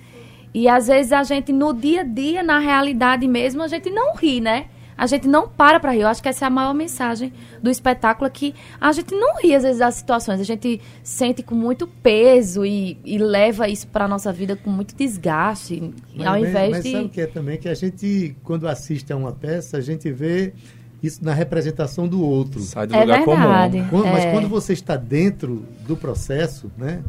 e 0.53 0.67
às 0.67 0.87
vezes 0.87 1.11
a 1.11 1.23
gente 1.23 1.53
no 1.53 1.73
dia 1.73 2.01
a 2.01 2.03
dia, 2.03 2.43
na 2.43 2.59
realidade 2.59 3.27
mesmo, 3.27 3.61
a 3.61 3.67
gente 3.67 3.89
não 3.89 4.15
ri, 4.15 4.41
né? 4.41 4.65
A 4.97 5.07
gente 5.07 5.27
não 5.27 5.47
para 5.47 5.79
para 5.79 5.91
rir. 5.91 6.01
Eu 6.01 6.07
acho 6.07 6.21
que 6.21 6.29
essa 6.29 6.45
é 6.45 6.47
a 6.47 6.49
maior 6.49 6.73
mensagem 6.73 7.33
do 7.61 7.71
espetáculo, 7.71 8.27
é 8.27 8.29
que 8.29 8.53
a 8.79 8.91
gente 8.91 9.15
não 9.15 9.37
ri 9.37 9.55
às 9.55 9.63
vezes 9.63 9.79
das 9.79 9.95
situações. 9.95 10.39
A 10.39 10.43
gente 10.43 10.81
sente 11.01 11.41
com 11.41 11.55
muito 11.55 11.87
peso 11.87 12.65
e, 12.65 12.99
e 13.03 13.17
leva 13.17 13.67
isso 13.67 13.87
para 13.87 14.07
nossa 14.07 14.31
vida 14.31 14.55
com 14.55 14.69
muito 14.69 14.95
desgaste, 14.95 15.91
mas, 16.15 16.27
ao 16.27 16.37
invés 16.37 16.71
mas 16.71 16.83
de... 16.83 16.91
Mas 16.91 16.97
sabe 16.99 17.05
o 17.05 17.09
que 17.09 17.21
é 17.21 17.27
também? 17.27 17.57
Que 17.57 17.69
a 17.69 17.73
gente, 17.73 18.35
quando 18.43 18.67
assiste 18.67 19.11
a 19.11 19.15
uma 19.15 19.31
peça, 19.31 19.77
a 19.77 19.81
gente 19.81 20.11
vê 20.11 20.53
isso 21.01 21.23
na 21.23 21.33
representação 21.33 22.07
do 22.07 22.21
outro. 22.21 22.61
Sai 22.61 22.87
do 22.87 22.95
é 22.95 23.01
lugar 23.01 23.25
verdade. 23.25 23.77
comum. 23.77 23.89
Quando, 23.89 24.05
mas 24.05 24.25
é. 24.25 24.31
quando 24.31 24.47
você 24.47 24.73
está 24.73 24.95
dentro 24.95 25.65
do 25.87 25.97
processo, 25.97 26.71
né, 26.77 27.01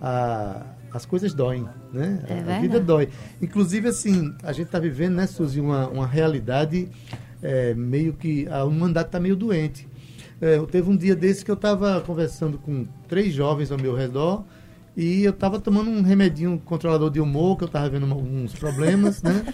a, 0.00 0.62
as 0.92 1.06
coisas 1.06 1.32
doem, 1.32 1.66
né? 1.92 2.22
É 2.28 2.56
a, 2.56 2.60
vida 2.60 2.78
dói. 2.78 3.08
Inclusive, 3.40 3.88
assim, 3.88 4.34
a 4.42 4.52
gente 4.52 4.66
está 4.66 4.78
vivendo, 4.78 5.14
né, 5.14 5.26
Suzy, 5.26 5.60
uma, 5.60 5.88
uma 5.88 6.06
realidade 6.06 6.88
é, 7.42 7.74
meio 7.74 8.12
que... 8.12 8.46
A 8.48 8.64
humanidade 8.64 9.08
está 9.08 9.20
meio 9.20 9.36
doente. 9.36 9.88
É, 10.40 10.58
teve 10.70 10.90
um 10.90 10.96
dia 10.96 11.14
desse 11.14 11.44
que 11.44 11.50
eu 11.50 11.54
estava 11.54 12.00
conversando 12.00 12.58
com 12.58 12.86
três 13.08 13.32
jovens 13.32 13.70
ao 13.70 13.78
meu 13.78 13.94
redor 13.94 14.44
e 14.96 15.24
eu 15.24 15.32
tava 15.32 15.60
tomando 15.60 15.88
um 15.88 16.02
remedinho 16.02 16.60
controlador 16.64 17.10
de 17.10 17.20
humor, 17.20 17.56
que 17.56 17.64
eu 17.64 17.68
tava 17.68 17.88
vendo 17.88 18.06
uns 18.06 18.52
problemas, 18.52 19.22
né? 19.22 19.44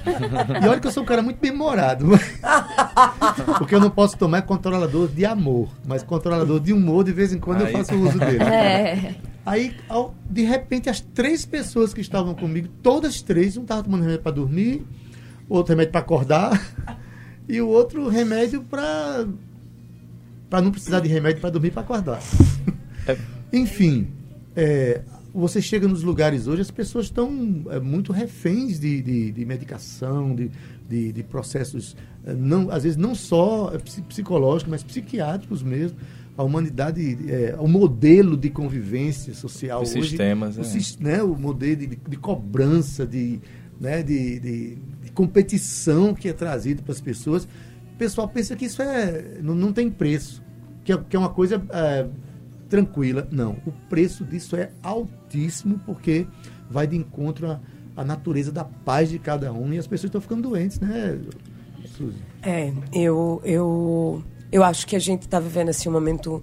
E 0.63 0.67
olha 0.67 0.81
que 0.81 0.87
eu 0.87 0.91
sou 0.91 1.03
um 1.03 1.07
cara 1.07 1.21
muito 1.21 1.39
bem-humorado. 1.39 2.07
Porque 3.59 3.75
eu 3.75 3.81
não 3.81 3.91
posso 3.91 4.17
tomar 4.17 4.43
controlador 4.43 5.09
de 5.09 5.27
amor, 5.27 5.69
mas 5.87 6.03
controlador 6.03 6.59
de 6.59 6.73
humor, 6.73 7.05
de 7.05 7.13
vez 7.13 7.33
em 7.33 7.39
quando 7.39 7.65
Aí. 7.65 7.73
eu 7.73 7.79
faço 7.79 7.95
uso 7.95 8.19
dele. 8.19 8.43
É. 8.43 9.15
Aí, 9.45 9.77
ao, 9.89 10.15
de 10.29 10.43
repente, 10.43 10.89
as 10.89 11.01
três 11.01 11.45
pessoas 11.45 11.93
que 11.93 12.01
estavam 12.01 12.35
comigo, 12.35 12.69
todas 12.83 13.21
três, 13.21 13.57
um 13.57 13.65
tava 13.65 13.83
tomando 13.83 14.01
remédio 14.01 14.23
para 14.23 14.33
dormir, 14.33 14.87
outro 15.49 15.73
remédio 15.73 15.93
para 15.93 16.01
acordar, 16.01 16.61
e 17.47 17.61
o 17.61 17.69
outro 17.69 18.09
remédio 18.09 18.63
para 18.63 19.27
para 20.49 20.61
não 20.61 20.71
precisar 20.71 21.01
de 21.01 21.09
remédio 21.09 21.41
para 21.41 21.51
dormir 21.51 21.73
para 21.73 21.83
acordar. 21.83 22.21
É. 23.07 23.17
Enfim, 23.53 24.09
é, 24.55 25.03
você 25.37 25.61
chega 25.61 25.87
nos 25.87 26.03
lugares 26.03 26.47
hoje, 26.47 26.63
as 26.63 26.71
pessoas 26.71 27.07
estão 27.07 27.65
é, 27.71 27.79
muito 27.79 28.11
reféns 28.11 28.81
de, 28.81 29.03
de, 29.03 29.33
de 29.33 29.45
medicação, 29.45 30.35
de, 30.35 30.51
de, 30.89 31.13
de, 31.13 31.23
processos, 31.23 31.95
é, 32.25 32.33
não, 32.33 32.71
às 32.71 32.85
vezes 32.85 32.97
não 32.97 33.15
só 33.15 33.71
é, 33.75 33.79
psicológicos, 33.79 34.71
mas 34.71 34.83
psiquiátricos 34.83 35.63
mesmo. 35.63 35.99
A 36.39 36.43
humanidade, 36.43 37.19
é, 37.31 37.57
o 37.59 37.67
modelo 37.67 38.37
de 38.37 38.51
convivência 38.51 39.33
social 39.33 39.83
Os 39.83 39.95
hoje, 39.95 40.11
sistemas, 40.11 40.57
o, 40.59 40.61
é. 40.61 41.03
né, 41.03 41.23
o 41.23 41.35
modelo 41.35 41.77
de, 41.77 41.87
de 41.87 42.17
cobrança, 42.17 43.07
de, 43.07 43.41
né, 43.81 44.03
de, 44.03 44.41
de, 44.41 44.79
de, 45.03 45.11
competição 45.13 46.15
que 46.15 46.29
é 46.29 46.33
trazido 46.35 46.83
para 46.83 46.93
as 46.93 47.01
pessoas, 47.01 47.45
o 47.45 47.97
pessoal 47.97 48.29
pensa 48.29 48.55
que 48.55 48.67
isso 48.67 48.83
é, 48.83 49.39
não, 49.43 49.55
não 49.55 49.73
tem 49.73 49.91
preço, 49.91 50.43
que 50.85 50.93
é, 50.93 50.99
que 50.99 51.17
é 51.17 51.19
uma 51.19 51.31
coisa 51.31 51.63
tranquila. 52.69 53.27
Não, 53.31 53.57
o 53.67 53.73
preço 53.89 54.25
disso 54.25 54.57
é 54.57 54.71
altíssimo 54.83 55.81
porque 55.85 56.27
vai 56.71 56.87
de 56.87 56.97
encontro 56.97 57.51
à, 57.51 57.61
à 57.97 58.05
natureza 58.05 58.53
da 58.53 58.65
paz 58.65 59.09
de 59.09 59.19
cada 59.19 59.53
um 59.53 59.73
e 59.73 59.79
as 59.79 59.87
pessoas 59.87 60.09
estão 60.09 60.21
ficando 60.21 60.49
doentes, 60.49 60.81
né, 60.81 61.19
Suzy? 61.97 62.19
É, 62.43 62.73
eu, 62.93 63.41
eu, 63.45 64.23
eu 64.53 64.63
acho 64.63 64.87
que 64.87 64.97
a 64.97 64.99
gente 64.99 65.23
está 65.23 65.41
vivendo 65.41 65.71
assim, 65.71 65.89
um 65.89 65.93
momento 65.93 66.43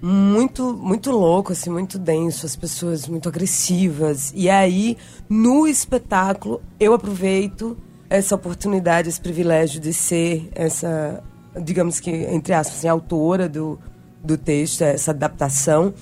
muito 0.00 0.74
muito 0.74 1.10
louco, 1.10 1.52
assim, 1.52 1.70
muito 1.70 1.98
denso, 1.98 2.44
as 2.44 2.56
pessoas 2.56 3.08
muito 3.08 3.28
agressivas. 3.28 4.32
E 4.34 4.50
aí, 4.50 4.98
no 5.28 5.66
espetáculo, 5.66 6.60
eu 6.78 6.92
aproveito 6.92 7.76
essa 8.10 8.34
oportunidade, 8.34 9.08
esse 9.08 9.20
privilégio 9.20 9.80
de 9.80 9.92
ser 9.92 10.48
essa, 10.54 11.22
digamos 11.62 12.00
que, 12.00 12.10
entre 12.10 12.52
aspas, 12.52 12.78
assim, 12.78 12.88
autora 12.88 13.48
do, 13.48 13.78
do 14.24 14.38
texto, 14.38 14.82
essa 14.82 15.10
adaptação. 15.10 15.92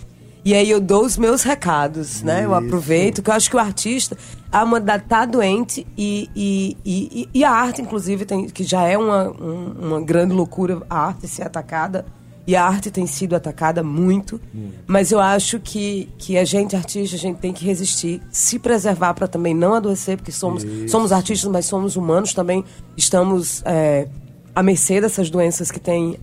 E 0.45 0.55
aí 0.55 0.69
eu 0.69 0.81
dou 0.81 1.05
os 1.05 1.17
meus 1.17 1.43
recados, 1.43 2.23
né? 2.23 2.41
Isso. 2.41 2.45
Eu 2.45 2.55
aproveito, 2.55 3.23
que 3.23 3.31
eu 3.31 3.35
acho 3.35 3.49
que 3.49 3.57
o 3.57 3.61
artista, 3.61 4.17
a 4.51 4.65
humanidade 4.65 5.05
está 5.05 5.25
doente 5.25 5.87
e, 5.97 6.29
e, 6.35 6.77
e, 6.85 7.29
e, 7.33 7.45
a 7.45 7.51
arte, 7.51 7.81
inclusive, 7.81 8.25
tem, 8.25 8.49
que 8.49 8.65
já 8.65 8.83
é 8.83 8.99
uma, 8.99 9.31
um, 9.31 9.75
uma 9.81 10.01
grande 10.01 10.35
loucura 10.35 10.83
a 10.91 11.07
arte 11.07 11.29
ser 11.29 11.43
atacada. 11.43 12.05
E 12.45 12.57
a 12.57 12.65
arte 12.67 12.91
tem 12.91 13.07
sido 13.07 13.37
atacada 13.37 13.85
muito. 13.85 14.41
Hum. 14.53 14.71
Mas 14.85 15.13
eu 15.13 15.21
acho 15.21 15.61
que, 15.61 16.09
que 16.19 16.37
a 16.37 16.45
gente, 16.45 16.75
artista, 16.75 17.15
a 17.15 17.19
gente 17.19 17.39
tem 17.39 17.53
que 17.53 17.65
resistir, 17.65 18.21
se 18.33 18.59
preservar 18.59 19.15
para 19.15 19.29
também 19.29 19.55
não 19.55 19.75
adoecer, 19.75 20.17
porque 20.17 20.33
somos, 20.33 20.67
somos 20.89 21.13
artistas, 21.13 21.49
mas 21.49 21.67
somos 21.67 21.95
humanos 21.95 22.35
também. 22.35 22.65
Estamos 22.97 23.63
é, 23.65 24.09
à 24.55 24.63
mercê 24.63 25.01
dessas 25.01 25.31
doenças 25.31 25.71
que 25.71 25.81
têm 25.81 26.19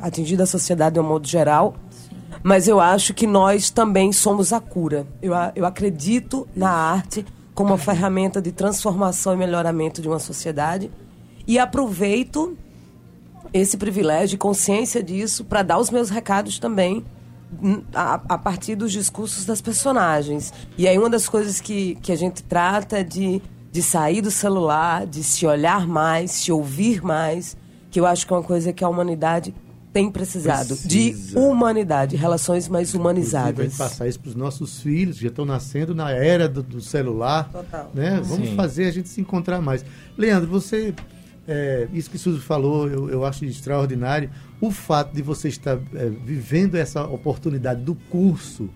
atingido 0.00 0.42
a 0.42 0.46
sociedade 0.46 0.94
de 0.94 1.00
um 1.00 1.04
modo 1.04 1.26
geral. 1.26 1.74
Mas 2.42 2.66
eu 2.66 2.80
acho 2.80 3.14
que 3.14 3.26
nós 3.26 3.70
também 3.70 4.12
somos 4.12 4.52
a 4.52 4.60
cura. 4.60 5.06
Eu, 5.20 5.32
eu 5.54 5.64
acredito 5.64 6.48
na 6.56 6.70
arte 6.70 7.24
como 7.54 7.70
uma 7.70 7.78
ferramenta 7.78 8.40
de 8.40 8.50
transformação 8.50 9.34
e 9.34 9.36
melhoramento 9.36 10.02
de 10.02 10.08
uma 10.08 10.18
sociedade. 10.18 10.90
E 11.46 11.58
aproveito 11.58 12.56
esse 13.52 13.76
privilégio 13.76 14.36
e 14.36 14.38
consciência 14.38 15.02
disso 15.02 15.44
para 15.44 15.62
dar 15.62 15.78
os 15.78 15.90
meus 15.90 16.08
recados 16.08 16.58
também 16.58 17.04
a, 17.94 18.14
a, 18.28 18.38
partir 18.38 18.74
dos 18.74 18.92
discursos 18.92 19.44
das 19.44 19.60
personagens. 19.60 20.52
E 20.78 20.88
aí 20.88 20.98
uma 20.98 21.10
das 21.10 21.28
coisas 21.28 21.60
que, 21.60 21.96
que 21.96 22.10
a 22.10 22.16
gente 22.16 22.42
trata 22.42 22.98
é 22.98 23.04
de 23.04 23.42
de 23.72 23.82
sair 23.82 24.20
do 24.20 24.30
celular, 24.30 25.06
de 25.06 25.24
se 25.24 25.46
olhar 25.46 25.88
mais, 25.88 26.30
se 26.30 26.52
ouvir 26.52 27.02
mais, 27.02 27.56
que 27.90 27.98
eu 27.98 28.04
acho 28.04 28.26
que 28.26 28.32
é 28.32 28.36
uma 28.36 28.42
coisa 28.42 28.70
que 28.70 28.84
a 28.84 28.88
humanidade 28.88 29.54
tem 29.92 30.10
precisado 30.10 30.68
Precisa. 30.68 30.88
de 30.88 31.38
humanidade, 31.38 32.16
relações 32.16 32.68
mais 32.68 32.94
humanizadas. 32.94 33.56
Vamos 33.56 33.76
passar 33.76 34.06
isso 34.06 34.20
para 34.20 34.28
os 34.28 34.34
nossos 34.34 34.80
filhos, 34.80 35.16
que 35.16 35.22
já 35.22 35.28
estão 35.28 35.44
nascendo 35.44 35.94
na 35.94 36.10
era 36.10 36.48
do, 36.48 36.62
do 36.62 36.80
celular. 36.82 37.50
Total. 37.50 37.90
Né? 37.94 38.20
Vamos 38.22 38.50
Sim. 38.50 38.56
fazer 38.56 38.86
a 38.86 38.90
gente 38.90 39.08
se 39.08 39.20
encontrar 39.20 39.60
mais. 39.60 39.84
Leandro, 40.16 40.48
você. 40.48 40.94
É, 41.46 41.88
isso 41.92 42.08
que 42.08 42.16
Suzy 42.18 42.40
falou, 42.40 42.88
eu, 42.88 43.10
eu, 43.10 43.24
acho 43.24 43.44
extraordinário. 43.44 44.30
O 44.60 44.70
fato 44.70 45.12
de 45.12 45.22
você 45.22 45.48
estar 45.48 45.76
é, 45.94 46.08
vivendo 46.08 46.76
essa 46.76 47.04
oportunidade 47.04 47.82
do 47.82 47.94
curso, 47.94 48.70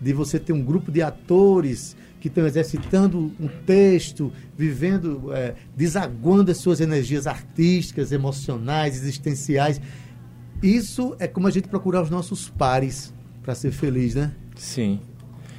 de 0.00 0.12
você 0.12 0.38
ter 0.38 0.52
um 0.52 0.62
grupo 0.62 0.90
de 0.90 1.02
atores 1.02 1.96
que 2.22 2.28
estão 2.28 2.46
exercitando 2.46 3.32
um 3.40 3.48
texto, 3.66 4.32
vivendo, 4.56 5.32
é, 5.34 5.56
desaguando 5.76 6.52
as 6.52 6.58
suas 6.58 6.80
energias 6.80 7.26
artísticas, 7.26 8.12
emocionais, 8.12 8.94
existenciais. 8.94 9.80
Isso 10.62 11.16
é 11.18 11.26
como 11.26 11.48
a 11.48 11.50
gente 11.50 11.66
procurar 11.66 12.00
os 12.00 12.10
nossos 12.10 12.48
pares 12.48 13.12
para 13.42 13.56
ser 13.56 13.72
feliz, 13.72 14.14
né? 14.14 14.30
Sim. 14.54 15.00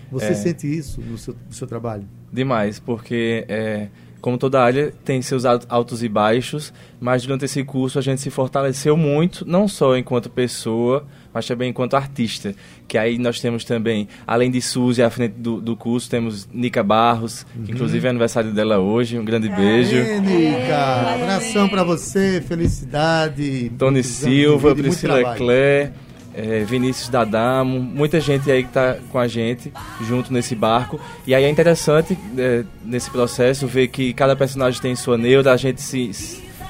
Você 0.10 0.28
é... 0.28 0.34
sente 0.36 0.66
isso 0.66 1.02
no 1.02 1.18
seu, 1.18 1.36
no 1.46 1.54
seu 1.54 1.68
trabalho? 1.68 2.08
Demais, 2.32 2.80
porque 2.80 3.46
é, 3.50 3.90
como 4.24 4.38
toda 4.38 4.64
área 4.64 4.94
tem 5.04 5.22
seus 5.22 5.44
altos 5.44 6.02
e 6.02 6.08
baixos, 6.08 6.74
mas 6.98 7.24
durante 7.24 7.44
esse 7.44 7.62
curso 7.62 8.00
a 8.00 8.02
gente 8.02 8.22
se 8.22 8.30
fortaleceu 8.30 8.96
muito, 8.96 9.46
não 9.46 9.68
só 9.68 9.98
enquanto 9.98 10.30
pessoa, 10.30 11.06
mas 11.34 11.46
também 11.46 11.72
enquanto 11.72 11.96
artista. 11.96 12.56
Que 12.88 12.98
aí 12.98 13.18
nós 13.18 13.42
temos 13.42 13.66
também, 13.66 14.08
além 14.26 14.50
de 14.50 14.62
Suzy 14.62 15.04
à 15.04 15.10
frente 15.10 15.34
do, 15.34 15.60
do 15.60 15.76
curso, 15.76 16.10
temos 16.10 16.48
Nica 16.54 16.82
Barros, 16.82 17.46
uhum. 17.54 17.66
que 17.66 17.72
inclusive 17.74 18.08
é 18.08 18.10
aniversário 18.12 18.54
dela 18.54 18.80
hoje. 18.80 19.20
Um 19.20 19.26
grande 19.26 19.50
beijo. 19.50 19.98
Aê, 19.98 20.22
Nica! 20.22 21.16
Abração 21.16 21.68
para 21.68 21.84
você, 21.84 22.42
felicidade. 22.48 23.74
Tony 23.78 24.06
Silva, 24.06 24.74
Priscila 24.74 25.36
Clé. 25.36 25.92
É, 26.36 26.64
Vinícius 26.64 27.10
Dadamo, 27.10 27.80
muita 27.80 28.20
gente 28.20 28.50
aí 28.50 28.64
que 28.64 28.70
está 28.70 28.98
com 29.12 29.20
a 29.20 29.28
gente 29.28 29.72
junto 30.02 30.34
nesse 30.34 30.56
barco. 30.56 31.00
E 31.28 31.36
aí 31.36 31.44
é 31.44 31.50
interessante 31.50 32.18
é, 32.38 32.64
nesse 32.84 33.12
processo 33.12 33.68
ver 33.68 33.88
que 33.90 34.14
cada 34.14 34.36
personagem 34.36 34.82
tem 34.82 34.96
sua 34.96 35.18
neura, 35.18 35.54
a 35.54 35.58
gente 35.58 35.82
se, 35.82 36.12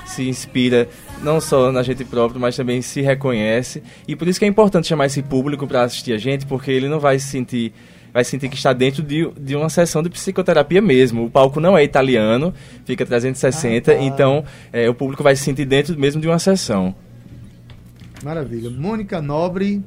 se 0.06 0.28
inspira 0.28 0.90
não 1.22 1.40
só 1.40 1.72
na 1.72 1.82
gente 1.82 2.04
próprio, 2.04 2.40
mas 2.40 2.56
também 2.56 2.82
se 2.82 3.02
reconhece. 3.02 3.82
E 4.08 4.16
por 4.16 4.28
isso 4.28 4.38
que 4.38 4.46
é 4.46 4.48
importante 4.48 4.88
chamar 4.88 5.06
esse 5.06 5.22
público 5.22 5.66
para 5.66 5.84
assistir 5.84 6.14
a 6.14 6.18
gente, 6.18 6.46
porque 6.46 6.70
ele 6.70 6.90
não 6.90 7.00
vai 7.00 7.18
se 7.18 7.28
sentir 7.28 7.74
vai 8.14 8.24
sentir 8.24 8.48
que 8.48 8.56
está 8.56 8.72
dentro 8.72 9.02
de, 9.02 9.28
de 9.32 9.56
uma 9.56 9.70
sessão 9.70 10.04
de 10.04 10.10
psicoterapia 10.10 10.82
mesmo. 10.82 11.26
O 11.26 11.32
palco 11.32 11.60
não 11.60 11.76
é 11.76 11.84
italiano, 11.84 12.54
fica 12.86 13.04
360, 13.04 13.92
ah, 13.92 13.96
tá. 13.96 14.02
então 14.02 14.46
é, 14.72 14.88
o 14.88 14.94
público 14.94 15.24
vai 15.24 15.36
se 15.36 15.44
sentir 15.44 15.66
dentro 15.66 15.98
mesmo 16.00 16.22
de 16.22 16.28
uma 16.28 16.38
sessão. 16.38 16.94
Maravilha. 18.24 18.70
Mônica 18.70 19.22
Nobre 19.22 19.84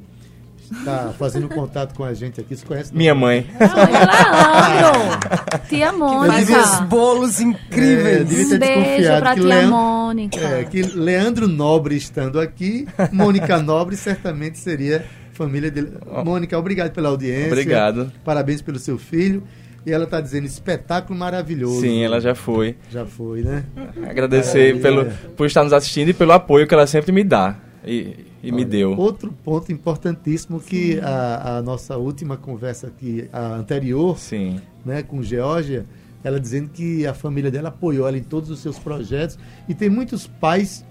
está 0.70 1.14
fazendo 1.18 1.48
contato 1.48 1.94
com 1.94 2.04
a 2.04 2.12
gente 2.12 2.40
aqui. 2.40 2.56
Você 2.56 2.66
conhece? 2.66 2.94
Minha 2.94 3.14
mãe. 3.14 3.46
Leandro. 3.58 5.60
tia 5.68 5.92
Mônica. 5.92 6.58
Os 6.58 6.80
bolos 6.88 7.40
incríveis. 7.40 8.52
É, 8.52 8.54
um 8.54 8.58
beijo 8.58 9.18
pra 9.18 9.34
tia 9.34 9.44
Leandro, 9.44 9.70
Mônica. 9.70 10.40
É, 10.40 10.64
que 10.64 10.82
Leandro 10.82 11.48
Nobre 11.48 11.96
estando 11.96 12.40
aqui, 12.40 12.86
Mônica 13.12 13.58
Nobre 13.58 13.96
certamente 13.96 14.58
seria 14.58 15.04
família 15.32 15.70
dele. 15.70 15.92
Mônica, 16.24 16.58
obrigado 16.58 16.92
pela 16.92 17.08
audiência. 17.08 17.48
Obrigado. 17.48 18.12
Parabéns 18.24 18.62
pelo 18.62 18.78
seu 18.78 18.98
filho. 18.98 19.42
E 19.84 19.92
ela 19.92 20.02
está 20.02 20.20
dizendo 20.20 20.46
espetáculo 20.46 21.16
maravilhoso. 21.16 21.80
Sim, 21.80 22.02
ela 22.02 22.20
já 22.20 22.34
foi. 22.34 22.74
Já 22.90 23.06
foi, 23.06 23.42
né? 23.42 23.62
Agradecer 24.08 24.80
pelo, 24.80 25.06
por 25.36 25.46
estar 25.46 25.62
nos 25.62 25.72
assistindo 25.72 26.08
e 26.08 26.12
pelo 26.12 26.32
apoio 26.32 26.66
que 26.66 26.74
ela 26.74 26.88
sempre 26.88 27.12
me 27.12 27.22
dá. 27.22 27.54
E, 27.86 28.26
e 28.42 28.50
me 28.50 28.64
deu. 28.64 28.96
Outro 28.98 29.32
ponto 29.44 29.70
importantíssimo 29.70 30.60
que 30.60 30.98
a, 30.98 31.58
a, 31.58 31.62
nossa 31.62 31.96
última 31.96 32.36
conversa 32.36 32.88
aqui, 32.88 33.28
a 33.32 33.54
anterior, 33.54 34.18
Sim. 34.18 34.60
Né, 34.84 35.02
com 35.04 35.22
Geórgia, 35.22 35.86
ela 36.24 36.40
dizendo 36.40 36.70
que 36.70 37.06
a 37.06 37.14
família 37.14 37.50
dela 37.50 37.68
apoiou 37.68 38.08
ela 38.08 38.18
em 38.18 38.22
todos 38.22 38.50
os 38.50 38.58
seus 38.58 38.78
projetos. 38.78 39.38
E 39.68 39.74
tem 39.74 39.88
muitos 39.88 40.26
pais 40.26 40.84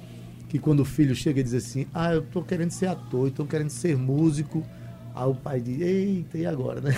que 0.47 0.57
quando 0.57 0.79
o 0.79 0.85
filho 0.85 1.13
chega 1.13 1.41
e 1.41 1.43
diz 1.43 1.53
assim, 1.53 1.85
ah, 1.93 2.13
eu 2.13 2.21
estou 2.21 2.41
querendo 2.41 2.71
ser 2.71 2.87
ator, 2.87 3.27
estou 3.27 3.45
querendo 3.45 3.69
ser 3.69 3.97
músico. 3.97 4.63
Aí 5.13 5.27
o 5.27 5.35
pai 5.35 5.59
diz, 5.59 5.81
eita, 5.81 6.37
e 6.37 6.45
agora, 6.45 6.79
né? 6.79 6.95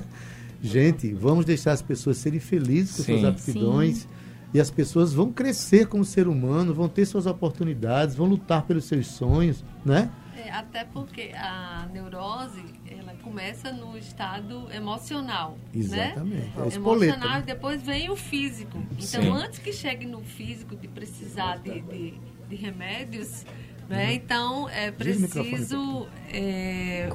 Gente, 0.62 1.12
vamos 1.12 1.44
deixar 1.44 1.72
as 1.72 1.82
pessoas 1.82 2.16
serem 2.16 2.40
felizes 2.40 2.96
com 2.96 3.02
Sim. 3.02 3.20
suas 3.20 3.24
aptidões. 3.24 3.96
Sim 3.98 4.13
e 4.54 4.60
as 4.60 4.70
pessoas 4.70 5.12
vão 5.12 5.32
crescer 5.32 5.88
como 5.88 6.04
ser 6.04 6.28
humano, 6.28 6.72
vão 6.72 6.88
ter 6.88 7.04
suas 7.04 7.26
oportunidades, 7.26 8.14
vão 8.14 8.28
lutar 8.28 8.62
pelos 8.62 8.84
seus 8.84 9.08
sonhos, 9.08 9.64
né? 9.84 10.08
É, 10.36 10.48
até 10.50 10.84
porque 10.84 11.32
a 11.34 11.88
neurose 11.92 12.62
ela 12.88 13.14
começa 13.20 13.72
no 13.72 13.98
estado 13.98 14.70
emocional, 14.72 15.58
né? 15.74 15.80
Exatamente. 15.80 16.56
Né? 16.56 16.68
É 16.70 16.74
emocional 16.76 17.40
e 17.40 17.42
depois 17.42 17.82
vem 17.82 18.08
o 18.10 18.16
físico. 18.16 18.78
Então, 18.92 19.22
Sim. 19.22 19.30
antes 19.30 19.58
que 19.58 19.72
chegue 19.72 20.06
no 20.06 20.20
físico 20.20 20.76
de 20.76 20.86
precisar 20.86 21.56
de, 21.56 21.80
de, 21.80 22.14
de 22.48 22.54
remédios, 22.54 23.44
né? 23.88 24.06
Uhum. 24.06 24.12
Então, 24.12 24.68
é 24.68 24.92
preciso 24.92 26.06
é, 26.32 27.08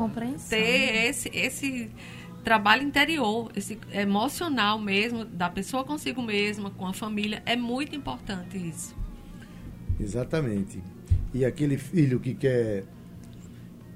ter 0.49 1.07
esse, 1.07 1.29
esse 1.33 1.89
trabalho 2.43 2.83
interior, 2.83 3.51
esse 3.55 3.79
emocional 3.91 4.79
mesmo, 4.79 5.25
da 5.25 5.49
pessoa 5.49 5.83
consigo 5.83 6.21
mesma, 6.21 6.69
com 6.71 6.87
a 6.87 6.93
família, 6.93 7.41
é 7.45 7.55
muito 7.55 7.95
importante 7.95 8.57
isso. 8.57 8.95
Exatamente. 9.99 10.81
E 11.33 11.45
aquele 11.45 11.77
filho 11.77 12.19
que 12.19 12.33
quer 12.33 12.83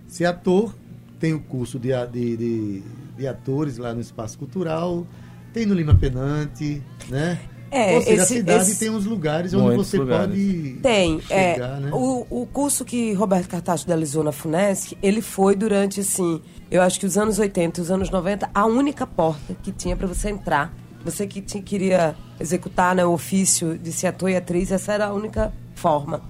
ser 0.08 0.26
ator, 0.26 0.76
tem 1.20 1.34
o 1.34 1.40
curso 1.40 1.80
de, 1.80 1.90
de, 2.12 2.38
de, 2.38 2.84
de 3.18 3.28
atores 3.28 3.78
lá 3.78 3.94
no 3.94 4.02
Espaço 4.02 4.38
Cultural, 4.38 5.08
tem 5.54 5.66
no 5.66 5.74
Lima 5.74 5.96
Penante, 5.96 6.84
né? 7.10 7.40
É, 7.76 7.96
Ou 7.96 8.02
seja, 8.04 8.22
esse, 8.22 8.22
a 8.22 8.38
cidade 8.38 8.64
esse... 8.72 8.80
tem 8.80 8.90
uns 8.92 9.06
lugares 9.06 9.54
onde 9.54 9.64
Muitos 9.64 9.88
você 9.88 9.98
lugares. 9.98 10.28
pode 10.30 10.80
Tem. 10.84 11.20
é, 11.30 11.54
chegar, 11.54 11.80
né? 11.80 11.90
o, 11.92 12.26
o 12.30 12.46
curso 12.46 12.86
que 12.86 13.14
Roberto 13.14 13.48
Cartacho 13.50 13.88
realizou 13.88 14.24
na 14.24 14.32
FUNESC, 14.32 14.96
ele 15.02 15.22
foi 15.22 15.56
durante, 15.56 16.02
assim, 16.02 16.40
eu 16.70 16.82
acho 16.84 17.00
que 17.00 17.06
os 17.06 17.18
anos 17.18 17.40
80 17.40 17.80
e 17.80 17.82
os 17.84 17.90
anos 17.90 18.10
90, 18.12 18.50
a 18.54 18.66
única 18.68 19.08
porta 19.08 19.56
que 19.64 19.72
tinha 19.72 19.96
para 19.96 20.06
você 20.08 20.30
entrar. 20.30 20.72
Você 21.04 21.26
que 21.28 21.42
ti- 21.42 21.62
queria 21.62 22.16
executar 22.40 22.96
né, 22.96 23.04
o 23.06 23.12
ofício 23.12 23.78
de 23.78 23.92
ser 23.92 24.08
ator 24.08 24.30
e 24.30 24.36
atriz, 24.36 24.72
essa 24.72 24.94
era 24.94 25.08
a 25.08 25.14
única 25.14 25.52
forma. 25.76 26.22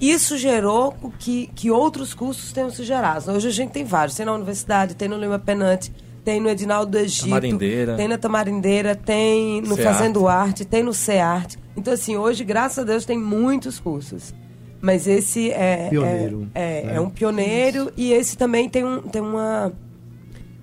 Isso 0.00 0.36
gerou 0.36 0.94
o 1.02 1.10
que, 1.10 1.48
que 1.54 1.70
outros 1.70 2.14
cursos 2.14 2.52
tenham 2.52 2.70
se 2.70 2.84
gerado. 2.84 3.30
Hoje 3.32 3.48
a 3.48 3.50
gente 3.50 3.70
tem 3.70 3.84
vários. 3.84 4.16
Tem 4.16 4.24
na 4.26 4.32
universidade, 4.32 4.94
tem 4.94 5.08
no 5.08 5.18
Lima 5.18 5.38
Penante, 5.38 5.92
tem 6.24 6.40
no 6.40 6.48
Edinaldo 6.48 6.92
do 6.92 6.98
Egito, 6.98 7.24
Tamarindeira. 7.24 7.96
tem 7.96 8.08
na 8.08 8.18
Tamarindeira, 8.18 8.94
tem 8.96 9.60
no 9.62 9.74
CEARTE. 9.76 9.82
Fazendo 9.82 10.28
Arte, 10.28 10.64
tem 10.64 10.82
no 10.82 10.92
CEARTE. 10.94 11.58
Então, 11.76 11.92
assim, 11.94 12.16
hoje, 12.16 12.44
graças 12.44 12.78
a 12.78 12.82
Deus, 12.84 13.04
tem 13.04 13.18
muitos 13.18 13.78
cursos. 13.80 14.34
Mas 14.80 15.06
esse 15.08 15.50
é, 15.50 15.88
Pioneiro, 15.90 16.48
é, 16.54 16.80
é, 16.80 16.84
né? 16.86 16.94
é 16.96 17.00
um 17.00 17.10
pioneiro 17.10 17.90
e 17.96 18.12
esse 18.12 18.36
também 18.36 18.68
tem, 18.68 18.84
um, 18.84 19.00
tem 19.02 19.20
uma 19.20 19.72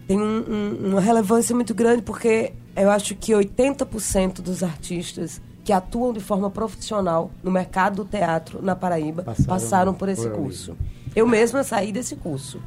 tem 0.07 0.17
um- 0.21 0.45
um- 0.47 0.89
uma 0.91 1.01
relevância 1.01 1.53
muito 1.55 1.73
grande 1.73 2.01
porque 2.03 2.53
eu 2.75 2.89
acho 2.91 3.13
que 3.15 3.33
80% 3.33 4.41
dos 4.41 4.61
artistas 4.63 5.41
que 5.65 5.73
atuam 5.73 6.13
de 6.13 6.19
forma 6.21 6.49
profissional 6.49 7.31
no 7.43 7.49
mercado 7.51 8.03
do 8.03 8.05
teatro 8.05 8.61
na 8.61 8.75
Paraíba 8.75 9.23
Passaram 9.23 9.47
passaram, 9.49 9.93
por 9.93 10.07
esse 10.07 10.21
por 10.21 10.31
ali. 10.31 10.37
curso. 10.43 10.77
Eu 11.15 11.27
mesma 11.27 11.63
saí 11.63 11.91
desse 11.91 12.15
curso. 12.15 12.61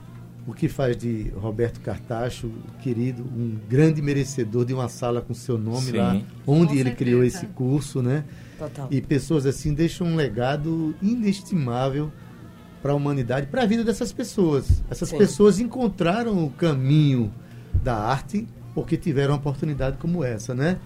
O 0.48 0.54
que 0.54 0.66
faz 0.66 0.96
de 0.96 1.30
Roberto 1.36 1.78
Cartacho, 1.80 2.50
querido, 2.80 3.22
um 3.22 3.58
grande 3.68 4.00
merecedor 4.00 4.64
de 4.64 4.72
uma 4.72 4.88
sala 4.88 5.20
com 5.20 5.34
seu 5.34 5.58
nome 5.58 5.90
Sim. 5.90 5.98
lá, 5.98 6.14
onde 6.46 6.68
Com 6.68 6.72
ele 6.72 6.84
certeza. 6.84 6.96
criou 6.96 7.22
esse 7.22 7.46
curso, 7.48 8.00
né? 8.00 8.24
Total. 8.58 8.88
E 8.90 8.98
pessoas 9.02 9.44
assim 9.44 9.74
deixam 9.74 10.06
um 10.06 10.16
legado 10.16 10.96
inestimável 11.02 12.10
para 12.80 12.92
a 12.92 12.94
humanidade, 12.94 13.48
para 13.48 13.64
a 13.64 13.66
vida 13.66 13.84
dessas 13.84 14.10
pessoas. 14.10 14.82
Essas 14.88 15.10
Sim. 15.10 15.18
pessoas 15.18 15.60
encontraram 15.60 16.42
o 16.42 16.48
caminho 16.48 17.30
da 17.82 17.96
arte 17.96 18.48
porque 18.74 18.96
tiveram 18.96 19.34
uma 19.34 19.38
oportunidade 19.38 19.98
como 19.98 20.24
essa, 20.24 20.54
né? 20.54 20.78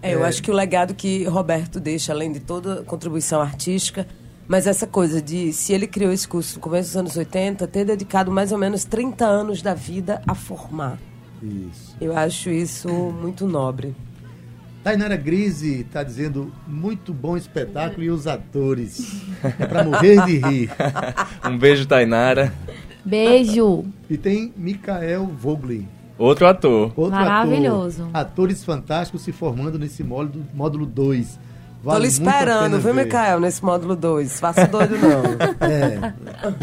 É, 0.00 0.14
eu 0.14 0.24
acho 0.24 0.42
que 0.42 0.50
o 0.50 0.54
legado 0.54 0.94
que 0.94 1.24
Roberto 1.24 1.78
deixa, 1.78 2.14
além 2.14 2.32
de 2.32 2.40
toda 2.40 2.80
a 2.80 2.82
contribuição 2.82 3.42
artística, 3.42 4.06
mas 4.46 4.66
essa 4.66 4.86
coisa 4.86 5.22
de, 5.22 5.52
se 5.52 5.72
ele 5.72 5.86
criou 5.86 6.12
esse 6.12 6.26
curso 6.26 6.56
no 6.56 6.60
começo 6.60 6.88
dos 6.90 6.96
anos 6.96 7.16
80, 7.16 7.66
ter 7.66 7.84
dedicado 7.84 8.30
mais 8.30 8.52
ou 8.52 8.58
menos 8.58 8.84
30 8.84 9.24
anos 9.24 9.62
da 9.62 9.74
vida 9.74 10.20
a 10.26 10.34
formar. 10.34 10.98
Isso. 11.42 11.96
Eu 12.00 12.16
acho 12.16 12.50
isso 12.50 12.88
muito 12.88 13.46
nobre. 13.46 13.94
Tainara 14.82 15.16
Grise 15.16 15.82
está 15.82 16.02
dizendo 16.02 16.52
muito 16.66 17.12
bom 17.12 17.36
espetáculo 17.36 18.02
e 18.02 18.10
os 18.10 18.26
atores. 18.26 19.22
É 19.60 19.66
para 19.66 19.84
morrer 19.84 20.24
de 20.26 20.38
rir. 20.38 20.70
Um 21.48 21.56
beijo, 21.56 21.86
Tainara. 21.86 22.52
Beijo. 23.04 23.84
E 24.10 24.16
tem 24.16 24.52
Mikael 24.56 25.26
Vogli. 25.26 25.88
Outro 26.18 26.46
ator. 26.46 26.92
Outro 26.96 27.12
Maravilhoso. 27.12 28.04
Ator, 28.04 28.16
atores 28.16 28.64
fantásticos 28.64 29.22
se 29.22 29.32
formando 29.32 29.78
nesse 29.78 30.04
módulo, 30.04 30.44
módulo 30.52 30.86
2. 31.82 31.94
Tô 31.96 32.00
lhe 32.00 32.08
esperando, 32.08 32.78
viu, 32.78 32.94
Micael, 32.94 33.40
nesse 33.40 33.64
módulo 33.64 33.96
2. 33.96 34.38
Faça 34.40 34.66
doido, 34.66 34.96
não. 34.98 35.68
É, 35.68 36.12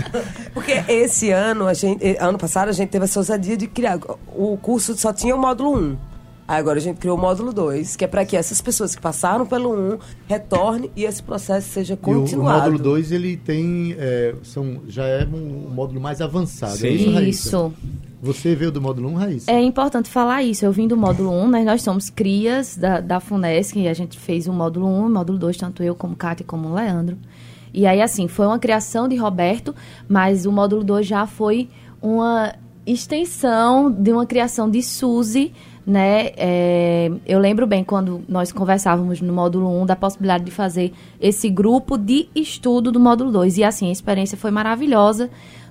Porque 0.54 0.72
esse 0.88 1.32
ano, 1.32 1.68
a 1.68 1.74
gente, 1.74 2.06
eh, 2.06 2.18
ano 2.20 2.38
passado, 2.38 2.70
a 2.70 2.72
gente 2.72 2.90
teve 2.90 3.06
essa 3.06 3.20
ousadia 3.20 3.58
de 3.58 3.68
criar. 3.68 4.00
O 4.36 4.58
curso 4.58 4.96
só 4.98 5.12
tinha 5.12 5.36
o 5.36 5.40
módulo 5.40 5.78
1. 5.78 5.98
Aí 6.48 6.58
agora 6.58 6.80
a 6.80 6.82
gente 6.82 6.98
criou 6.98 7.16
o 7.16 7.22
módulo 7.22 7.54
2, 7.54 7.96
que 7.96 8.04
é 8.04 8.08
para 8.08 8.26
que 8.26 8.36
essas 8.36 8.60
pessoas 8.60 8.96
que 8.96 9.02
passaram 9.02 9.46
pelo 9.46 9.72
1 9.72 10.00
retornem 10.28 10.90
e 10.96 11.06
esse 11.06 11.22
processo 11.22 11.70
seja 11.70 11.94
e 11.94 11.96
o, 11.96 12.00
o 12.00 12.22
continuado. 12.22 12.72
módulo 12.72 12.80
2 12.80 13.12
ele 13.12 13.38
tem. 13.38 13.96
é, 14.00 14.34
são, 14.42 14.82
já 14.88 15.06
é 15.06 15.28
um, 15.28 15.68
um 15.68 15.70
módulo 15.70 16.02
mais 16.02 16.22
avançado. 16.22 16.78
Sim. 16.78 16.88
É 16.88 16.92
isso, 16.92 17.12
Raíssa? 17.12 17.48
Isso. 17.50 17.74
Você 18.22 18.54
veio 18.54 18.72
do 18.72 18.82
módulo 18.82 19.10
1, 19.10 19.14
Raíssa? 19.14 19.52
É 19.52 19.62
importante 19.62 20.10
falar 20.10 20.44
isso. 20.44 20.66
Eu 20.66 20.72
vim 20.72 20.88
do 20.88 20.98
módulo 20.98 21.32
1, 21.32 21.48
né? 21.48 21.64
Nós 21.64 21.82
somos 21.82 22.10
crias 22.10 22.76
da, 22.76 23.00
da 23.00 23.20
FUNESC 23.20 23.80
e 23.80 23.88
a 23.88 23.94
gente 23.94 24.20
fez 24.20 24.48
o 24.48 24.54
módulo 24.54 24.88
1 24.88 25.04
e 25.04 25.08
o 25.08 25.10
módulo 25.10 25.40
2, 25.40 25.58
tanto 25.58 25.82
eu 25.84 25.96
como 25.96 26.16
Kátia 26.16 26.46
como 26.46 26.68
o 26.68 26.74
Leandro. 26.74 27.18
E 27.74 27.86
aí, 27.86 28.02
assim, 28.02 28.28
foi 28.28 28.46
uma 28.46 28.60
criação 28.60 29.08
de 29.08 29.16
Roberto, 29.16 29.74
mas 30.08 30.46
o 30.46 30.52
módulo 30.52 30.84
2 30.84 31.08
já 31.08 31.26
foi 31.26 31.70
uma 32.02 32.54
extensão 32.86 33.92
de 33.92 34.12
uma 34.12 34.26
criação 34.26 34.70
de 34.70 34.82
Suzy, 34.82 35.54
né? 35.86 36.32
É, 36.36 37.12
eu 37.26 37.40
lembro 37.40 37.66
bem 37.66 37.84
quando 37.84 38.22
nós 38.28 38.52
conversávamos 38.52 39.22
no 39.22 39.32
módulo 39.32 39.82
1 39.82 39.86
da 39.86 39.96
possibilidade 39.96 40.44
de 40.44 40.52
fazer 40.52 40.92
esse 41.22 41.50
grupo 41.50 41.98
de 41.98 42.28
estudo 42.36 42.92
do 42.92 43.00
módulo 43.00 43.32
2. 43.32 43.58
E 43.58 43.64
assim, 43.64 43.90
a 43.90 43.92
experiência 43.92 44.38
foi 44.38 44.52
maravilhosa, 44.52 45.30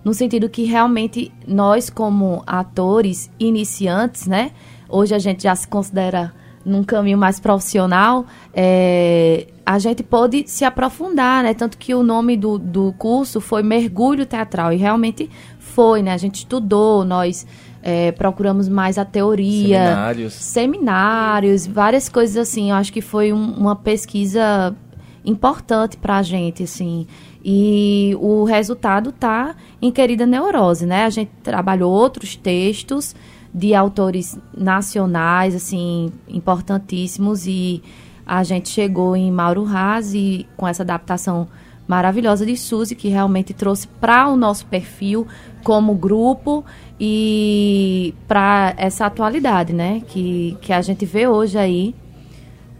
no 0.09 0.15
sentido 0.15 0.49
que 0.49 0.65
realmente 0.65 1.31
nós, 1.47 1.91
como 1.91 2.43
atores 2.47 3.31
iniciantes, 3.39 4.27
né? 4.27 4.53
Hoje 4.89 5.15
a 5.15 5.19
gente 5.19 5.43
já 5.43 5.55
se 5.55 5.69
considera 5.69 6.33
num 6.65 6.83
caminho 6.83 7.19
mais 7.19 7.39
profissional, 7.39 8.25
é, 8.55 9.49
a 9.67 9.79
gente 9.79 10.03
pôde 10.03 10.45
se 10.47 10.65
aprofundar, 10.65 11.43
né? 11.45 11.53
Tanto 11.53 11.77
que 11.77 11.95
o 11.95 12.03
nome 12.03 12.39
do, 12.39 12.59
do 12.59 12.95
curso 12.97 13.39
foi 13.39 13.63
Mergulho 13.63 14.25
Teatral, 14.25 14.73
e 14.73 14.77
realmente 14.77 15.29
foi, 15.59 16.01
né? 16.01 16.15
A 16.15 16.17
gente 16.17 16.37
estudou, 16.37 17.05
nós 17.05 17.47
é, 17.83 18.11
procuramos 18.13 18.67
mais 18.67 18.97
a 18.97 19.05
teoria, 19.05 19.79
Seminários. 19.85 20.33
seminários, 20.33 21.67
várias 21.67 22.09
coisas 22.09 22.37
assim. 22.49 22.71
Eu 22.71 22.77
acho 22.77 22.91
que 22.93 23.03
foi 23.03 23.31
um- 23.31 23.53
uma 23.53 23.77
pesquisa 23.77 24.75
importante 25.23 25.99
pra 25.99 26.23
gente, 26.23 26.63
assim. 26.63 27.07
E 27.51 28.15
o 28.21 28.45
resultado 28.45 29.11
tá 29.11 29.57
em 29.81 29.91
Querida 29.91 30.27
Neurose, 30.27 30.85
né? 30.85 31.07
A 31.07 31.09
gente 31.09 31.31
trabalhou 31.43 31.91
outros 31.91 32.37
textos 32.37 33.17
de 33.55 33.75
autores 33.75 34.39
nacionais, 34.55 35.55
assim, 35.55 36.13
importantíssimos 36.29 37.47
e 37.47 37.83
a 38.27 38.45
gente 38.45 38.69
chegou 38.69 39.17
em 39.17 39.33
Mauro 39.33 39.65
Raz 39.65 40.13
e 40.13 40.47
com 40.59 40.69
essa 40.69 40.83
adaptação 40.83 41.49
maravilhosa 41.87 42.45
de 42.45 42.55
Suzy, 42.55 42.95
que 42.95 43.09
realmente 43.09 43.55
trouxe 43.55 43.89
para 43.89 44.29
o 44.29 44.37
nosso 44.37 44.67
perfil 44.67 45.27
como 45.65 45.95
grupo 45.95 46.63
e 47.01 48.13
para 48.29 48.75
essa 48.77 49.07
atualidade, 49.07 49.73
né? 49.73 50.03
Que, 50.07 50.55
que 50.61 50.71
a 50.71 50.83
gente 50.83 51.07
vê 51.07 51.27
hoje 51.27 51.57
aí, 51.57 51.95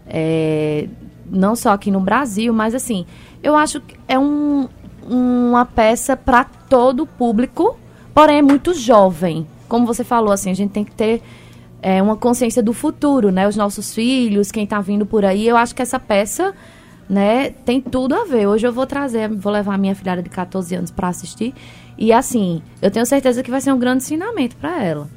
é, 0.05 0.87
não 1.25 1.55
só 1.55 1.71
aqui 1.71 1.89
no 1.89 1.99
Brasil, 1.99 2.53
mas 2.53 2.75
assim, 2.75 3.07
eu 3.41 3.55
acho 3.55 3.81
que 3.81 3.95
é 4.07 4.17
um, 4.17 4.67
uma 5.03 5.65
peça 5.65 6.15
para 6.15 6.43
todo 6.43 7.03
o 7.03 7.07
público, 7.07 7.77
porém 8.13 8.37
é 8.37 8.41
muito 8.41 8.73
jovem. 8.73 9.47
Como 9.67 9.85
você 9.85 10.03
falou, 10.03 10.31
assim, 10.31 10.51
a 10.51 10.53
gente 10.53 10.71
tem 10.71 10.83
que 10.83 10.91
ter 10.93 11.21
é, 11.81 12.01
uma 12.01 12.15
consciência 12.15 12.61
do 12.61 12.73
futuro, 12.73 13.31
né? 13.31 13.47
Os 13.47 13.55
nossos 13.55 13.93
filhos, 13.93 14.51
quem 14.51 14.63
está 14.63 14.81
vindo 14.81 15.05
por 15.05 15.23
aí. 15.25 15.47
Eu 15.47 15.57
acho 15.57 15.73
que 15.73 15.81
essa 15.81 15.99
peça, 15.99 16.53
né, 17.09 17.49
tem 17.49 17.81
tudo 17.81 18.15
a 18.15 18.25
ver. 18.25 18.47
Hoje 18.47 18.67
eu 18.67 18.73
vou 18.73 18.85
trazer, 18.85 19.29
vou 19.29 19.51
levar 19.51 19.75
a 19.75 19.77
minha 19.77 19.95
filhada 19.95 20.21
de 20.21 20.29
14 20.29 20.75
anos 20.75 20.91
para 20.91 21.07
assistir. 21.07 21.53
E 21.97 22.11
assim, 22.11 22.61
eu 22.81 22.89
tenho 22.91 23.05
certeza 23.05 23.43
que 23.43 23.51
vai 23.51 23.61
ser 23.61 23.73
um 23.73 23.79
grande 23.79 24.03
ensinamento 24.03 24.55
para 24.57 24.83
ela. 24.83 25.07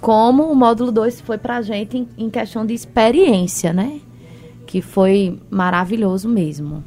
Como 0.00 0.44
o 0.44 0.54
módulo 0.54 0.90
2 0.90 1.20
foi 1.20 1.36
pra 1.36 1.60
gente 1.60 1.98
em, 1.98 2.08
em 2.16 2.30
questão 2.30 2.64
de 2.64 2.72
experiência, 2.72 3.72
né? 3.72 4.00
Que 4.66 4.80
foi 4.80 5.38
maravilhoso 5.50 6.28
mesmo. 6.28 6.82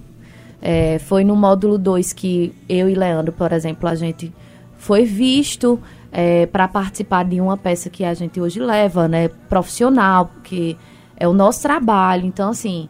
É, 0.66 0.98
foi 0.98 1.26
no 1.26 1.36
módulo 1.36 1.78
2 1.78 2.14
que 2.14 2.56
eu 2.70 2.88
e 2.88 2.96
Leandro, 2.96 3.34
por 3.34 3.52
exemplo, 3.52 3.90
a 3.90 3.96
gente 3.96 4.34
foi 4.78 5.04
visto 5.04 5.78
é, 6.10 6.46
para 6.46 6.70
participar 6.70 7.26
de 7.26 7.42
uma 7.42 7.58
peça 7.58 7.90
que 7.90 8.06
a 8.06 8.14
gente 8.14 8.40
hoje 8.40 8.62
leva, 8.62 9.06
né? 9.10 9.28
Profissional, 9.50 10.28
porque 10.28 10.78
é 11.18 11.28
o 11.28 11.34
nosso 11.34 11.62
trabalho. 11.62 12.26
Então, 12.26 12.52
assim, 12.52 12.88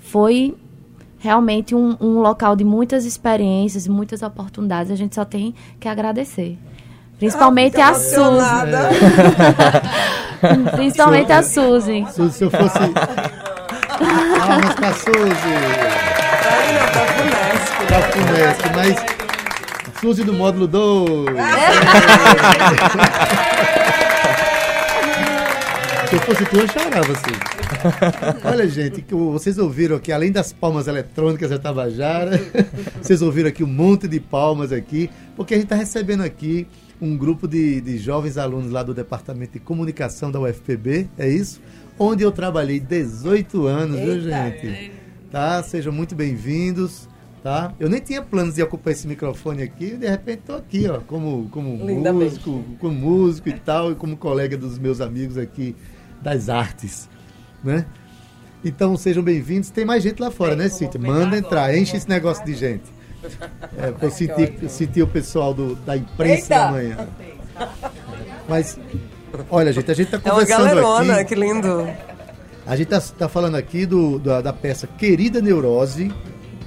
foi 0.00 0.54
realmente 1.18 1.74
um, 1.74 1.96
um 1.98 2.20
local 2.20 2.54
de 2.54 2.62
muitas 2.64 3.06
experiências, 3.06 3.88
muitas 3.88 4.20
oportunidades. 4.20 4.92
A 4.92 4.96
gente 4.96 5.14
só 5.14 5.24
tem 5.24 5.54
que 5.80 5.88
agradecer. 5.88 6.58
Principalmente 7.18 7.80
Ah, 7.80 7.88
a 7.88 7.94
Suzy. 7.94 8.44
Principalmente 10.76 11.32
a 11.32 11.42
Suzy. 11.42 12.04
Suzy, 12.12 12.32
se 12.32 12.44
eu 12.44 12.50
fosse. 12.50 12.78
Palmas 14.46 14.74
pra 14.74 14.92
Suzy! 14.92 16.03
Aí 16.54 16.72
não, 16.72 16.86
tá 16.86 17.04
Funesc, 17.14 17.86
Pra 17.86 18.00
Funesc, 18.12 18.62
mas. 18.74 18.96
Suzy 20.00 20.24
do 20.24 20.32
módulo 20.32 20.66
2. 20.66 21.34
Se 26.08 26.14
eu 26.14 26.20
fosse 26.20 26.44
tu, 26.44 26.56
eu 26.58 26.68
chorava, 26.68 27.14
Suzy. 27.14 27.40
Olha, 28.44 28.68
gente, 28.68 29.04
vocês 29.10 29.58
ouviram 29.58 29.96
aqui, 29.96 30.12
além 30.12 30.30
das 30.30 30.52
palmas 30.52 30.86
eletrônicas 30.86 31.50
da 31.50 31.58
Tabajara, 31.58 32.40
vocês 33.02 33.20
ouviram 33.20 33.48
aqui 33.48 33.64
um 33.64 33.68
monte 33.68 34.06
de 34.06 34.20
palmas 34.20 34.70
aqui, 34.72 35.10
porque 35.34 35.54
a 35.54 35.56
gente 35.56 35.64
está 35.64 35.74
recebendo 35.76 36.22
aqui 36.22 36.66
um 37.00 37.16
grupo 37.16 37.48
de, 37.48 37.80
de 37.80 37.98
jovens 37.98 38.38
alunos 38.38 38.70
lá 38.70 38.82
do 38.82 38.94
Departamento 38.94 39.54
de 39.54 39.60
Comunicação 39.60 40.30
da 40.30 40.38
UFPB, 40.40 41.08
é 41.18 41.28
isso? 41.28 41.60
Onde 41.98 42.22
eu 42.22 42.30
trabalhei 42.30 42.78
18 42.78 43.66
anos, 43.66 43.98
viu, 43.98 44.20
gente? 44.20 44.92
Tá? 45.34 45.64
Sejam 45.64 45.92
muito 45.92 46.14
bem-vindos. 46.14 47.08
Tá? 47.42 47.74
Eu 47.80 47.88
nem 47.88 48.00
tinha 48.00 48.22
planos 48.22 48.54
de 48.54 48.62
ocupar 48.62 48.92
esse 48.92 49.04
microfone 49.04 49.64
aqui, 49.64 49.96
de 49.96 50.08
repente 50.08 50.38
estou 50.38 50.56
aqui, 50.56 50.88
ó, 50.88 51.00
como, 51.00 51.48
como 51.50 51.76
músico, 51.76 52.64
como 52.78 52.94
músico 52.94 53.48
e 53.48 53.52
tal, 53.52 53.90
e 53.90 53.96
como 53.96 54.16
colega 54.16 54.56
dos 54.56 54.78
meus 54.78 55.00
amigos 55.00 55.36
aqui 55.36 55.74
das 56.22 56.48
artes, 56.48 57.08
né? 57.64 57.84
Então 58.64 58.96
sejam 58.96 59.24
bem-vindos. 59.24 59.70
Tem 59.70 59.84
mais 59.84 60.04
gente 60.04 60.22
lá 60.22 60.30
fora, 60.30 60.54
né, 60.54 60.68
Cíntia? 60.68 61.00
Manda 61.00 61.36
entrar, 61.36 61.76
enche 61.76 61.96
esse 61.96 62.08
negócio 62.08 62.44
de 62.44 62.54
gente. 62.54 62.94
É, 63.78 63.90
para 63.90 64.06
eu 64.06 64.10
sentir, 64.10 64.68
sentir 64.68 65.02
o 65.02 65.06
pessoal 65.06 65.54
do, 65.54 65.74
da 65.76 65.96
imprensa 65.96 66.54
Eita! 66.54 66.66
amanhã. 66.66 67.08
Mas, 68.46 68.78
olha, 69.50 69.72
gente, 69.72 69.90
a 69.90 69.94
gente 69.94 70.14
está 70.14 70.18
conversando 70.18 70.68
é 70.68 70.72
uma 70.74 70.82
galerona, 70.82 71.14
aqui. 71.20 71.34
que 71.34 71.34
lindo. 71.34 71.88
A 72.66 72.76
gente 72.76 72.92
está 72.92 73.00
tá 73.00 73.28
falando 73.28 73.56
aqui 73.56 73.84
do, 73.84 74.18
da, 74.18 74.40
da 74.40 74.52
peça 74.52 74.86
Querida 74.86 75.40
Neurose, 75.40 76.10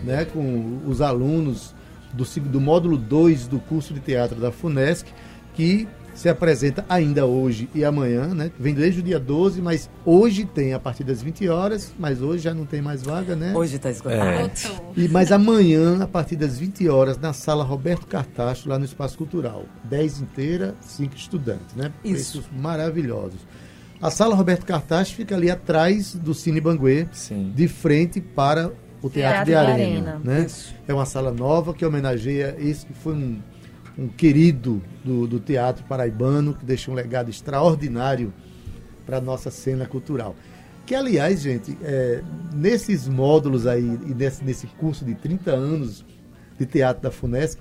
né, 0.03 0.25
com 0.25 0.79
os 0.85 1.01
alunos 1.01 1.73
do, 2.13 2.23
do 2.41 2.61
módulo 2.61 2.97
2 2.97 3.47
do 3.47 3.59
curso 3.59 3.93
de 3.93 3.99
teatro 3.99 4.39
da 4.39 4.51
FUNESC, 4.51 5.07
que 5.55 5.87
se 6.13 6.27
apresenta 6.29 6.83
ainda 6.89 7.27
hoje 7.27 7.69
e 7.75 7.85
amanhã, 7.85 8.33
né? 8.33 8.51
Vem 8.59 8.73
desde 8.73 9.01
o 9.01 9.03
dia 9.03 9.19
12, 9.19 9.61
mas 9.61 9.87
hoje 10.03 10.45
tem 10.45 10.73
a 10.73 10.79
partir 10.79 11.03
das 11.03 11.21
20 11.21 11.47
horas, 11.47 11.93
mas 11.97 12.23
hoje 12.23 12.43
já 12.43 12.55
não 12.55 12.65
tem 12.65 12.81
mais 12.81 13.03
vaga, 13.03 13.35
né? 13.35 13.53
Hoje 13.55 13.75
está 13.75 13.91
esgotado. 13.91 14.23
É. 14.23 14.51
E, 14.95 15.07
mas 15.07 15.31
amanhã, 15.31 16.01
a 16.01 16.07
partir 16.07 16.35
das 16.35 16.57
20 16.57 16.89
horas, 16.89 17.19
na 17.19 17.33
sala 17.33 17.63
Roberto 17.63 18.07
Cartacho, 18.07 18.67
lá 18.67 18.79
no 18.79 18.85
Espaço 18.85 19.15
Cultural. 19.15 19.65
10 19.83 20.21
inteira, 20.21 20.75
5 20.81 21.15
estudantes, 21.15 21.75
né? 21.75 21.91
Isso. 22.03 22.39
Preços 22.39 22.45
maravilhosos. 22.59 23.39
A 24.01 24.11
sala 24.11 24.35
Roberto 24.35 24.65
Cartacho 24.65 25.15
fica 25.15 25.35
ali 25.35 25.49
atrás 25.49 26.13
do 26.13 26.33
Cine 26.33 26.61
Banguê, 26.61 27.07
Sim. 27.11 27.51
de 27.55 27.67
frente 27.67 28.21
para 28.21 28.71
o 29.01 29.09
Teatro, 29.09 29.11
Teatro 29.11 29.45
de 29.45 29.55
Arena. 29.55 30.11
Arena. 30.15 30.21
Né? 30.23 30.47
É 30.87 30.93
uma 30.93 31.05
sala 31.05 31.31
nova 31.31 31.73
que 31.73 31.83
homenageia 31.83 32.55
esse 32.59 32.85
que 32.85 32.93
foi 32.93 33.13
um, 33.13 33.39
um 33.97 34.07
querido 34.07 34.83
do, 35.03 35.25
do 35.25 35.39
teatro 35.39 35.83
paraibano, 35.85 36.53
que 36.53 36.63
deixou 36.63 36.93
um 36.93 36.97
legado 36.97 37.29
extraordinário 37.29 38.31
para 39.03 39.17
a 39.17 39.21
nossa 39.21 39.49
cena 39.49 39.87
cultural. 39.87 40.35
Que, 40.85 40.93
aliás, 40.93 41.41
gente, 41.41 41.75
é, 41.81 42.21
nesses 42.53 43.07
módulos 43.07 43.65
aí, 43.65 43.99
e 44.05 44.13
nesse, 44.13 44.43
nesse 44.43 44.67
curso 44.67 45.03
de 45.03 45.15
30 45.15 45.51
anos 45.51 46.05
de 46.57 46.65
teatro 46.65 47.01
da 47.01 47.11
FUNESC, 47.11 47.59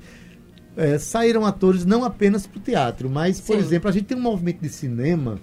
é, 0.77 0.99
saíram 0.99 1.47
atores 1.47 1.87
não 1.87 2.05
apenas 2.05 2.47
para 2.47 2.59
o 2.59 2.61
teatro, 2.61 3.09
mas, 3.09 3.41
por 3.41 3.57
Sim. 3.57 3.63
exemplo, 3.63 3.89
a 3.89 3.93
gente 3.93 4.05
tem 4.05 4.17
um 4.17 4.21
movimento 4.21 4.61
de 4.61 4.69
cinema 4.69 5.41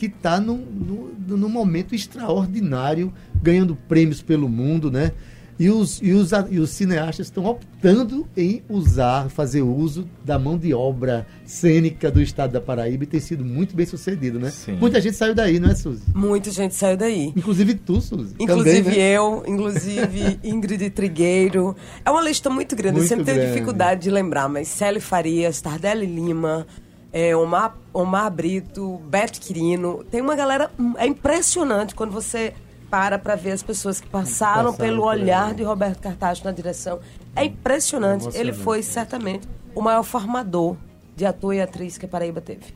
que 0.00 0.06
está 0.06 0.40
num, 0.40 0.56
num, 0.56 1.36
num 1.36 1.48
momento 1.50 1.94
extraordinário, 1.94 3.12
ganhando 3.34 3.76
prêmios 3.76 4.22
pelo 4.22 4.48
mundo, 4.48 4.90
né? 4.90 5.12
E 5.58 5.68
os, 5.68 6.00
e 6.00 6.12
os, 6.12 6.30
e 6.48 6.58
os 6.58 6.70
cineastas 6.70 7.26
estão 7.26 7.44
optando 7.44 8.26
em 8.34 8.62
usar, 8.66 9.28
fazer 9.28 9.60
uso 9.60 10.08
da 10.24 10.38
mão 10.38 10.56
de 10.56 10.72
obra 10.72 11.26
cênica 11.44 12.10
do 12.10 12.22
estado 12.22 12.52
da 12.52 12.62
Paraíba 12.62 13.04
e 13.04 13.06
tem 13.06 13.20
sido 13.20 13.44
muito 13.44 13.76
bem 13.76 13.84
sucedido, 13.84 14.40
né? 14.40 14.50
Sim. 14.50 14.72
Muita 14.80 15.02
gente 15.02 15.18
saiu 15.18 15.34
daí, 15.34 15.60
não 15.60 15.68
é, 15.68 15.74
Suzy? 15.74 16.00
Muita 16.14 16.50
gente 16.50 16.74
saiu 16.74 16.96
daí. 16.96 17.30
Inclusive 17.36 17.74
tu, 17.74 18.00
Suzy. 18.00 18.36
Inclusive 18.38 18.84
Também, 18.84 18.98
né? 18.98 19.18
eu, 19.18 19.44
inclusive 19.46 20.40
Ingrid 20.42 20.88
Trigueiro. 20.88 21.76
É 22.02 22.10
uma 22.10 22.22
lista 22.22 22.48
muito 22.48 22.74
grande, 22.74 22.96
muito 23.00 23.04
eu 23.04 23.08
sempre 23.18 23.24
grande. 23.26 23.40
tenho 23.40 23.52
dificuldade 23.52 24.00
de 24.00 24.10
lembrar, 24.10 24.48
mas 24.48 24.66
Célia 24.66 24.98
Farias, 24.98 25.60
Tardelli 25.60 26.06
Lima, 26.06 26.66
é, 27.12 27.34
Omar, 27.34 27.76
Omar 27.92 28.30
Brito, 28.30 29.00
Beto 29.04 29.40
Quirino. 29.40 30.04
Tem 30.10 30.20
uma 30.20 30.34
galera. 30.34 30.70
É 30.96 31.06
impressionante 31.06 31.94
quando 31.94 32.12
você 32.12 32.54
para 32.90 33.18
para 33.18 33.36
ver 33.36 33.52
as 33.52 33.62
pessoas 33.62 34.00
que 34.00 34.08
passaram, 34.08 34.72
passaram 34.72 34.74
pelo 34.74 35.04
olhar 35.04 35.54
de 35.54 35.62
Roberto 35.62 36.00
Cartacho 36.00 36.44
na 36.44 36.50
direção. 36.50 37.00
É 37.36 37.44
impressionante. 37.44 38.36
É 38.36 38.40
Ele 38.40 38.52
foi 38.52 38.82
certamente 38.82 39.48
o 39.74 39.80
maior 39.80 40.02
formador 40.02 40.76
de 41.14 41.24
ator 41.24 41.54
e 41.54 41.60
atriz 41.60 41.96
que 41.96 42.06
a 42.06 42.08
Paraíba 42.08 42.40
teve. 42.40 42.74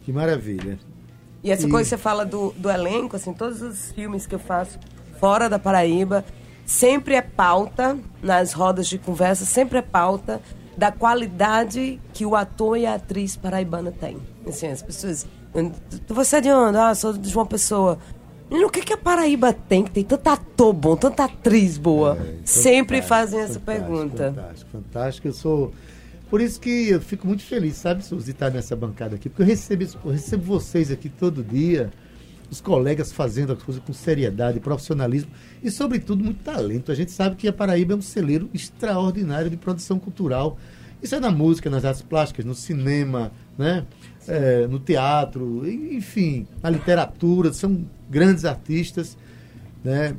Que 0.00 0.12
maravilha. 0.12 0.78
E 1.44 1.50
essa 1.50 1.66
e... 1.66 1.70
coisa 1.70 1.84
que 1.84 1.96
você 1.96 2.02
fala 2.02 2.24
do, 2.24 2.52
do 2.56 2.68
elenco, 2.68 3.14
assim, 3.14 3.32
todos 3.32 3.62
os 3.62 3.92
filmes 3.92 4.26
que 4.26 4.34
eu 4.34 4.38
faço 4.38 4.78
fora 5.20 5.48
da 5.48 5.58
Paraíba, 5.58 6.24
sempre 6.64 7.14
é 7.14 7.22
pauta, 7.22 7.96
nas 8.20 8.52
rodas 8.52 8.88
de 8.88 8.98
conversa, 8.98 9.44
sempre 9.44 9.78
é 9.78 9.82
pauta 9.82 10.40
da 10.76 10.90
qualidade 10.90 12.00
que 12.12 12.24
o 12.24 12.34
ator 12.34 12.76
e 12.76 12.86
a 12.86 12.94
atriz 12.94 13.36
paraibana 13.36 13.90
têm. 13.92 14.18
Assim, 14.46 14.68
as 14.68 14.82
pessoas. 14.82 15.26
Você 16.08 16.36
é 16.36 16.40
de 16.40 16.50
onde? 16.50 16.78
Ah, 16.78 16.94
sou 16.94 17.12
de 17.12 17.28
João 17.28 17.46
Pessoa. 17.46 17.98
o 18.50 18.70
que, 18.70 18.80
que 18.80 18.92
a 18.92 18.96
Paraíba 18.96 19.52
tem? 19.52 19.84
Que 19.84 19.90
tem 19.90 20.04
tanto 20.04 20.26
ator 20.28 20.72
bom, 20.72 20.96
tanta 20.96 21.24
atriz 21.24 21.76
boa. 21.76 22.16
É, 22.18 22.36
Sempre 22.44 23.02
fazem 23.02 23.40
essa 23.40 23.60
pergunta. 23.60 24.32
Fantástico, 24.34 24.70
fantástico. 24.70 25.28
Eu 25.28 25.32
sou. 25.32 25.72
Por 26.30 26.40
isso 26.40 26.58
que 26.58 26.88
eu 26.88 27.00
fico 27.00 27.26
muito 27.26 27.42
feliz, 27.42 27.76
sabe, 27.76 28.02
Suzy, 28.02 28.30
estar 28.30 28.50
nessa 28.50 28.74
bancada 28.74 29.16
aqui. 29.16 29.28
Porque 29.28 29.42
eu 29.42 29.46
recebo, 29.46 29.84
eu 30.04 30.12
recebo 30.12 30.42
vocês 30.42 30.90
aqui 30.90 31.10
todo 31.10 31.44
dia, 31.44 31.90
os 32.52 32.60
colegas 32.60 33.10
fazendo 33.10 33.54
as 33.54 33.62
coisas 33.62 33.82
com 33.82 33.94
seriedade, 33.94 34.60
profissionalismo 34.60 35.30
e, 35.62 35.70
sobretudo, 35.70 36.22
muito 36.22 36.44
talento. 36.44 36.92
A 36.92 36.94
gente 36.94 37.10
sabe 37.10 37.34
que 37.34 37.48
a 37.48 37.52
Paraíba 37.52 37.94
é 37.94 37.96
um 37.96 38.02
celeiro 38.02 38.50
extraordinário 38.52 39.48
de 39.48 39.56
produção 39.56 39.98
cultural. 39.98 40.58
Isso 41.02 41.14
é 41.14 41.20
na 41.20 41.30
música, 41.30 41.70
nas 41.70 41.82
artes 41.82 42.02
plásticas, 42.02 42.44
no 42.44 42.54
cinema, 42.54 43.32
né? 43.56 43.86
É, 44.28 44.66
no 44.66 44.78
teatro, 44.78 45.66
enfim, 45.66 46.46
na 46.62 46.68
literatura. 46.68 47.54
São 47.54 47.86
grandes 48.10 48.44
artistas. 48.44 49.16
Né? 49.82 50.14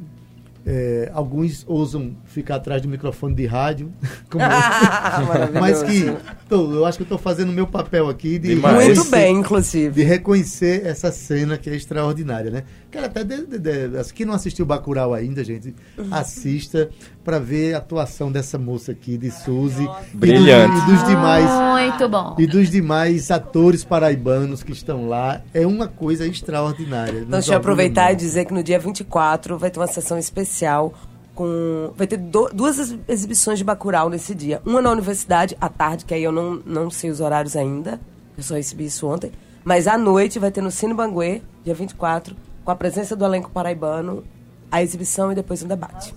É, 0.65 1.11
alguns 1.13 1.63
ousam 1.67 2.15
ficar 2.33 2.55
atrás 2.55 2.81
do 2.81 2.87
microfone 2.87 3.35
de 3.35 3.45
rádio, 3.45 3.93
mas 5.59 5.83
que 5.83 6.05
tô, 6.49 6.73
eu 6.73 6.85
acho 6.85 6.97
que 6.97 7.03
estou 7.03 7.17
fazendo 7.17 7.49
o 7.49 7.53
meu 7.53 7.67
papel 7.67 8.09
aqui 8.09 8.39
de 8.39 8.55
muito 8.55 9.05
bem, 9.05 9.37
inclusive, 9.37 9.93
de 9.93 10.03
reconhecer 10.03 10.85
essa 10.85 11.11
cena 11.11 11.57
que 11.57 11.69
é 11.69 11.75
extraordinária, 11.75 12.49
né? 12.49 12.63
Quero 12.91 13.05
até 13.05 13.23
de, 13.23 13.45
de, 13.45 13.59
de, 13.59 14.13
quem 14.13 14.25
não 14.25 14.33
assistiu 14.33 14.65
Bacurau 14.65 15.13
ainda, 15.13 15.43
gente, 15.43 15.73
assista 16.11 16.89
para 17.23 17.39
ver 17.39 17.73
a 17.73 17.77
atuação 17.77 18.31
dessa 18.31 18.57
moça 18.57 18.91
aqui 18.91 19.17
de 19.17 19.31
Suzy, 19.31 19.87
brilhante, 20.13 20.77
e, 20.77 20.81
do, 20.81 20.91
e 20.91 20.95
dos 20.95 21.07
demais, 21.07 21.49
muito 21.71 22.09
bom, 22.09 22.35
e 22.37 22.45
dos 22.45 22.69
demais 22.69 23.31
atores 23.31 23.83
paraibanos 23.83 24.61
que 24.61 24.71
estão 24.71 25.07
lá, 25.07 25.41
é 25.53 25.65
uma 25.65 25.87
coisa 25.87 26.27
extraordinária. 26.27 27.19
Então, 27.19 27.31
deixa 27.31 27.53
eu 27.53 27.57
aproveitar 27.57 28.11
e 28.11 28.15
dizer 28.15 28.45
que 28.45 28.53
no 28.53 28.63
dia 28.63 28.79
24 28.79 29.57
vai 29.57 29.71
ter 29.71 29.79
uma 29.79 29.87
sessão 29.87 30.17
especial 30.17 30.93
com 31.35 31.91
vai 31.95 32.07
ter 32.07 32.17
do, 32.17 32.49
duas 32.53 32.95
exibições 33.07 33.57
de 33.59 33.63
Bacurau 33.65 34.09
nesse 34.09 34.35
dia. 34.35 34.61
Uma 34.65 34.81
na 34.81 34.91
universidade 34.91 35.57
à 35.59 35.69
tarde, 35.69 36.05
que 36.05 36.13
aí 36.13 36.23
eu 36.23 36.31
não, 36.31 36.61
não 36.65 36.89
sei 36.89 37.09
os 37.09 37.19
horários 37.19 37.55
ainda. 37.55 37.99
Eu 38.37 38.43
só 38.43 38.55
recebi 38.55 38.85
isso 38.85 39.07
ontem. 39.07 39.31
Mas 39.63 39.87
à 39.87 39.97
noite 39.97 40.39
vai 40.39 40.51
ter 40.51 40.61
no 40.61 40.71
Cine 40.71 40.93
Banguê, 40.93 41.41
dia 41.63 41.73
24, 41.73 42.35
com 42.65 42.71
a 42.71 42.75
presença 42.75 43.15
do 43.15 43.23
elenco 43.23 43.49
paraibano, 43.49 44.23
a 44.71 44.81
exibição 44.81 45.31
e 45.31 45.35
depois 45.35 45.63
um 45.63 45.67
debate. 45.67 46.13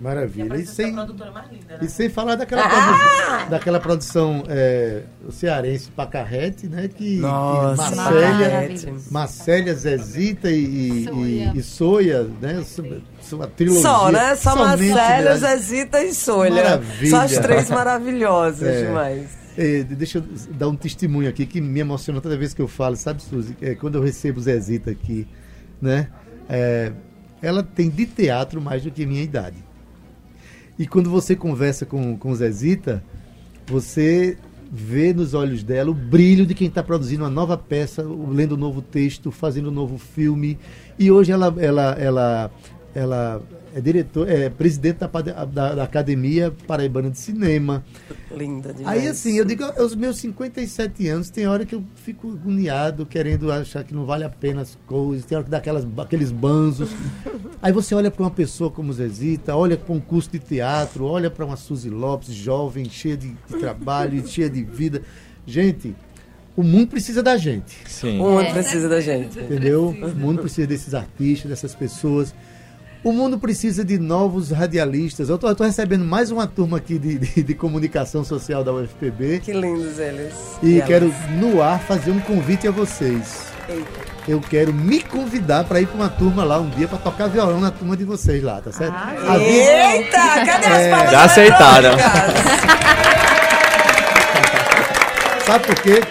Maravilha. 0.00 0.56
E, 0.56 0.62
e 0.62 0.66
sem, 0.66 0.86
linda, 0.86 1.06
né? 1.06 1.78
e 1.82 1.88
sem 1.88 2.08
falar 2.08 2.34
daquela, 2.34 2.62
ah! 2.62 2.68
produção, 2.68 3.50
daquela 3.50 3.80
produção 3.80 4.44
é, 4.48 5.02
cearense 5.30 5.90
Pacarrete, 5.90 6.66
né? 6.66 6.88
Que, 6.88 7.18
Nossa, 7.18 7.90
que 7.90 7.96
Marcélia, 7.96 8.94
Marcélia, 9.10 9.74
Zezita 9.74 10.50
e, 10.50 11.06
e, 11.06 11.52
e 11.54 11.62
Soia, 11.62 12.26
né? 12.40 12.64
Uma 13.30 13.46
trilogia. 13.46 13.82
Só, 13.82 14.10
né? 14.10 14.34
Só 14.36 14.56
Marcélia, 14.56 15.36
Zezita 15.36 16.02
e 16.02 16.14
Soia. 16.14 16.50
Maravilha. 16.50 17.10
Só 17.10 17.20
as 17.20 17.32
três 17.32 17.70
maravilhosas 17.70 18.68
é. 18.68 18.86
demais. 18.86 19.38
É, 19.58 19.82
deixa 19.82 20.18
eu 20.18 20.24
dar 20.52 20.68
um 20.68 20.76
testemunho 20.76 21.28
aqui 21.28 21.44
que 21.44 21.60
me 21.60 21.80
emociona 21.80 22.22
toda 22.22 22.38
vez 22.38 22.54
que 22.54 22.62
eu 22.62 22.68
falo, 22.68 22.96
sabe, 22.96 23.22
Suzy? 23.22 23.54
É, 23.60 23.74
quando 23.74 23.96
eu 23.96 24.02
recebo 24.02 24.40
Zezita 24.40 24.90
aqui, 24.90 25.28
né? 25.82 26.08
É, 26.48 26.90
ela 27.42 27.62
tem 27.62 27.90
de 27.90 28.06
teatro 28.06 28.62
mais 28.62 28.82
do 28.82 28.90
que 28.90 29.04
minha 29.04 29.22
idade. 29.22 29.56
E 30.80 30.86
quando 30.86 31.10
você 31.10 31.36
conversa 31.36 31.84
com, 31.84 32.16
com 32.16 32.34
Zezita, 32.34 33.04
você 33.66 34.38
vê 34.72 35.12
nos 35.12 35.34
olhos 35.34 35.62
dela 35.62 35.90
o 35.90 35.94
brilho 35.94 36.46
de 36.46 36.54
quem 36.54 36.68
está 36.68 36.82
produzindo 36.82 37.22
uma 37.22 37.28
nova 37.28 37.58
peça, 37.58 38.02
lendo 38.02 38.54
um 38.54 38.58
novo 38.58 38.80
texto, 38.80 39.30
fazendo 39.30 39.68
um 39.68 39.74
novo 39.74 39.98
filme. 39.98 40.58
E 40.98 41.10
hoje 41.10 41.32
ela, 41.32 41.54
ela, 41.58 41.96
ela, 41.98 42.50
ela 42.94 43.42
é 43.74 43.80
diretor, 43.80 44.28
é 44.28 44.50
presidente 44.50 44.98
da, 44.98 45.06
da, 45.06 45.74
da, 45.74 45.84
Academia 45.84 46.52
Paraibana 46.66 47.10
de 47.10 47.18
Cinema. 47.18 47.84
Linda 48.30 48.72
demais. 48.74 48.98
Aí 48.98 49.08
assim, 49.08 49.38
eu 49.38 49.44
digo, 49.44 49.64
aos 49.64 49.94
meus 49.94 50.18
57 50.18 51.06
anos, 51.08 51.30
tem 51.30 51.46
hora 51.46 51.64
que 51.64 51.74
eu 51.74 51.84
fico 51.94 52.32
agoniado, 52.32 53.06
querendo 53.06 53.52
achar 53.52 53.84
que 53.84 53.94
não 53.94 54.04
vale 54.04 54.24
a 54.24 54.30
pena 54.30 54.62
as 54.62 54.76
coisas, 54.86 55.24
tem 55.24 55.36
hora 55.36 55.44
que 55.44 55.50
dá 55.50 55.58
aquelas, 55.58 55.86
aqueles 55.98 56.32
banzos. 56.32 56.90
Aí 57.62 57.72
você 57.72 57.94
olha 57.94 58.10
para 58.10 58.22
uma 58.22 58.30
pessoa 58.30 58.70
como 58.70 58.92
Zezita, 58.92 59.54
olha 59.54 59.76
para 59.76 59.94
um 59.94 60.00
curso 60.00 60.30
de 60.30 60.38
teatro, 60.38 61.04
olha 61.04 61.30
para 61.30 61.44
uma 61.44 61.56
Suzy 61.56 61.90
Lopes, 61.90 62.32
jovem, 62.32 62.88
cheia 62.88 63.16
de, 63.16 63.28
de 63.28 63.58
trabalho, 63.58 64.22
cheia 64.26 64.48
de 64.48 64.64
vida 64.64 65.02
Gente, 65.46 65.94
o 66.56 66.62
mundo 66.62 66.88
precisa 66.88 67.22
da 67.22 67.36
gente. 67.36 67.76
Sim. 67.86 68.20
O 68.20 68.30
mundo 68.30 68.52
precisa 68.52 68.88
da 68.88 69.00
gente. 69.00 69.38
Entendeu? 69.38 69.88
O 69.88 70.14
mundo 70.14 70.42
precisa 70.42 70.66
desses 70.66 70.94
artistas, 70.94 71.50
dessas 71.50 71.74
pessoas. 71.74 72.34
O 73.02 73.12
mundo 73.12 73.38
precisa 73.38 73.82
de 73.82 73.98
novos 73.98 74.50
radialistas. 74.50 75.30
Eu 75.30 75.36
estou 75.36 75.66
recebendo 75.66 76.04
mais 76.04 76.30
uma 76.30 76.46
turma 76.46 76.76
aqui 76.76 76.98
de, 76.98 77.18
de, 77.18 77.42
de, 77.42 77.54
comunicação 77.54 78.22
social 78.22 78.62
da 78.62 78.74
UFPB. 78.74 79.40
Que 79.40 79.54
lindos 79.54 79.98
eles. 79.98 80.34
E, 80.62 80.76
e 80.76 80.82
quero, 80.82 81.10
no 81.38 81.62
ar, 81.62 81.80
fazer 81.80 82.10
um 82.10 82.20
convite 82.20 82.68
a 82.68 82.70
vocês. 82.70 83.46
Eita. 83.66 84.10
Eu 84.28 84.38
quero 84.38 84.74
me 84.74 85.00
convidar 85.02 85.64
para 85.64 85.80
ir 85.80 85.86
para 85.86 85.96
uma 85.96 86.10
turma 86.10 86.44
lá 86.44 86.60
um 86.60 86.68
dia 86.68 86.86
para 86.86 86.98
tocar 86.98 87.28
violão 87.28 87.58
na 87.58 87.70
turma 87.70 87.96
de 87.96 88.04
vocês 88.04 88.42
lá, 88.42 88.60
tá 88.60 88.70
certo? 88.70 88.94
Ah, 88.94 89.38
Eita! 89.38 90.18
Cadê 90.44 90.66
as 90.66 90.72
É. 90.74 90.90
palmas 90.90 91.10
Já 91.10 91.24
aceitaram. 91.24 91.96
Sabe 95.46 95.66
por 95.66 95.74
quê? 95.76 96.02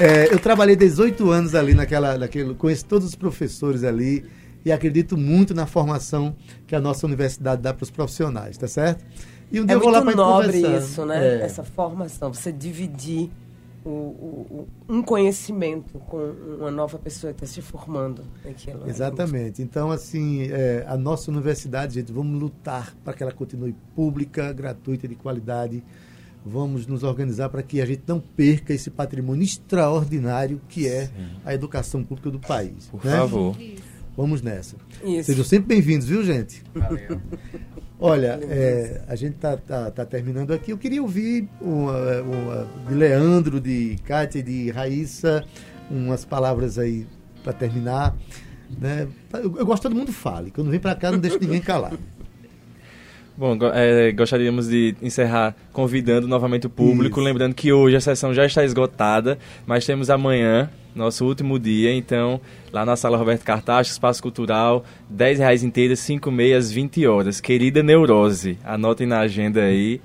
É, 0.00 0.28
eu 0.32 0.38
trabalhei 0.38 0.76
18 0.76 1.28
anos 1.28 1.56
ali 1.56 1.74
naquela, 1.74 2.16
naquele, 2.16 2.54
conheço 2.54 2.84
todos 2.84 3.08
os 3.08 3.16
professores 3.16 3.82
ali 3.82 4.24
e 4.64 4.70
acredito 4.72 5.16
muito 5.16 5.54
na 5.54 5.66
formação 5.66 6.34
que 6.66 6.74
a 6.74 6.80
nossa 6.80 7.06
universidade 7.06 7.62
dá 7.62 7.72
para 7.74 7.84
os 7.84 7.90
profissionais, 7.90 8.56
tá 8.58 8.68
certo? 8.68 9.04
E 9.52 9.60
um 9.60 9.66
dia 9.66 9.74
É 9.74 9.76
eu 9.76 9.80
vou 9.80 9.90
lá 9.90 10.02
muito 10.04 10.16
para 10.16 10.24
nobre 10.24 10.60
conversar. 10.62 10.78
isso, 10.78 11.04
né? 11.04 11.38
É. 11.38 11.42
Essa 11.42 11.64
formação, 11.64 12.32
você 12.32 12.52
dividir 12.52 13.30
o, 13.84 13.88
o- 13.88 14.66
o- 14.88 14.94
um 14.94 15.02
conhecimento 15.02 15.98
com 16.00 16.18
uma 16.60 16.70
nova 16.70 16.98
pessoa 16.98 17.32
que 17.32 17.42
está 17.44 17.54
se 17.54 17.62
formando 17.62 18.22
naquilo. 18.44 18.86
Exatamente. 18.88 19.62
Então, 19.62 19.90
assim, 19.90 20.42
é, 20.50 20.84
a 20.86 20.96
nossa 20.96 21.30
universidade, 21.30 21.94
gente, 21.94 22.12
vamos 22.12 22.38
lutar 22.38 22.94
para 23.02 23.14
que 23.14 23.22
ela 23.22 23.32
continue 23.32 23.74
pública, 23.96 24.52
gratuita, 24.52 25.08
de 25.08 25.14
qualidade. 25.14 25.82
Vamos 26.44 26.86
nos 26.86 27.02
organizar 27.02 27.48
para 27.48 27.62
que 27.62 27.80
a 27.80 27.86
gente 27.86 28.02
não 28.06 28.20
perca 28.20 28.72
esse 28.72 28.90
patrimônio 28.90 29.42
extraordinário 29.44 30.60
que 30.68 30.86
é 30.86 31.10
a 31.44 31.52
educação 31.54 32.04
pública 32.04 32.30
do 32.30 32.38
país. 32.38 32.86
Por 32.90 33.04
né? 33.04 33.16
favor. 33.16 33.56
Vamos 34.20 34.42
nessa. 34.42 34.76
Isso. 35.02 35.24
Sejam 35.30 35.42
sempre 35.42 35.68
bem-vindos, 35.68 36.06
viu, 36.06 36.22
gente? 36.22 36.62
Olha, 37.98 38.38
é, 38.42 39.00
a 39.08 39.16
gente 39.16 39.36
tá, 39.36 39.56
tá, 39.56 39.90
tá 39.90 40.04
terminando 40.04 40.52
aqui. 40.52 40.72
Eu 40.72 40.76
queria 40.76 41.00
ouvir 41.00 41.48
uma, 41.58 42.20
uma- 42.20 42.68
de 42.86 42.92
Leandro, 42.94 43.58
de 43.58 43.96
Kátia, 44.04 44.40
e 44.40 44.42
de 44.42 44.70
Raíssa, 44.72 45.42
umas 45.90 46.22
palavras 46.22 46.78
aí 46.78 47.06
para 47.42 47.54
terminar. 47.54 48.14
Né? 48.78 49.08
Eu, 49.32 49.56
eu 49.56 49.64
gosto 49.64 49.80
que 49.84 49.88
todo 49.88 49.96
mundo 49.98 50.12
fale. 50.12 50.50
Quando 50.50 50.70
vem 50.70 50.78
para 50.80 50.94
cá, 50.94 51.10
não 51.10 51.18
deixo 51.18 51.38
ninguém 51.40 51.62
calado. 51.62 51.98
Bom, 53.40 53.56
é, 53.72 54.12
gostaríamos 54.12 54.68
de 54.68 54.94
encerrar 55.00 55.56
convidando 55.72 56.28
novamente 56.28 56.66
o 56.66 56.70
público, 56.70 57.18
Isso. 57.18 57.26
lembrando 57.26 57.54
que 57.54 57.72
hoje 57.72 57.96
a 57.96 58.00
sessão 58.00 58.34
já 58.34 58.44
está 58.44 58.62
esgotada, 58.62 59.38
mas 59.66 59.86
temos 59.86 60.10
amanhã, 60.10 60.68
nosso 60.94 61.24
último 61.24 61.58
dia, 61.58 61.90
então, 61.90 62.38
lá 62.70 62.84
na 62.84 62.96
Sala 62.96 63.16
Roberto 63.16 63.42
Cartacho, 63.42 63.92
Espaço 63.92 64.20
Cultural, 64.20 64.84
10 65.08 65.38
reais 65.38 65.64
inteiras, 65.64 66.00
5 66.00 66.30
meias, 66.30 66.70
20 66.70 67.06
horas. 67.06 67.40
Querida 67.40 67.82
Neurose, 67.82 68.58
anotem 68.62 69.06
na 69.06 69.20
agenda 69.20 69.62
aí. 69.62 70.02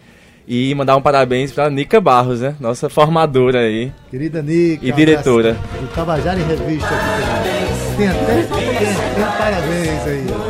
E 0.47 0.73
mandar 0.73 0.95
um 0.95 1.01
parabéns 1.01 1.51
para 1.51 1.69
Nica 1.69 1.99
Barros, 1.99 2.39
né? 2.39 2.55
Nossa 2.57 2.87
formadora 2.87 3.59
aí. 3.59 3.91
Querida 4.09 4.41
Nica. 4.41 4.87
E 4.87 4.93
diretora. 4.93 5.57
Do 5.81 5.87
Tabajara 5.93 6.39
em 6.39 6.43
Revista. 6.43 6.87
Tem 7.97 8.07
até, 8.07 8.43
tem, 8.43 8.77
tem 8.77 9.37
parabéns 9.37 10.07
aí. 10.07 10.44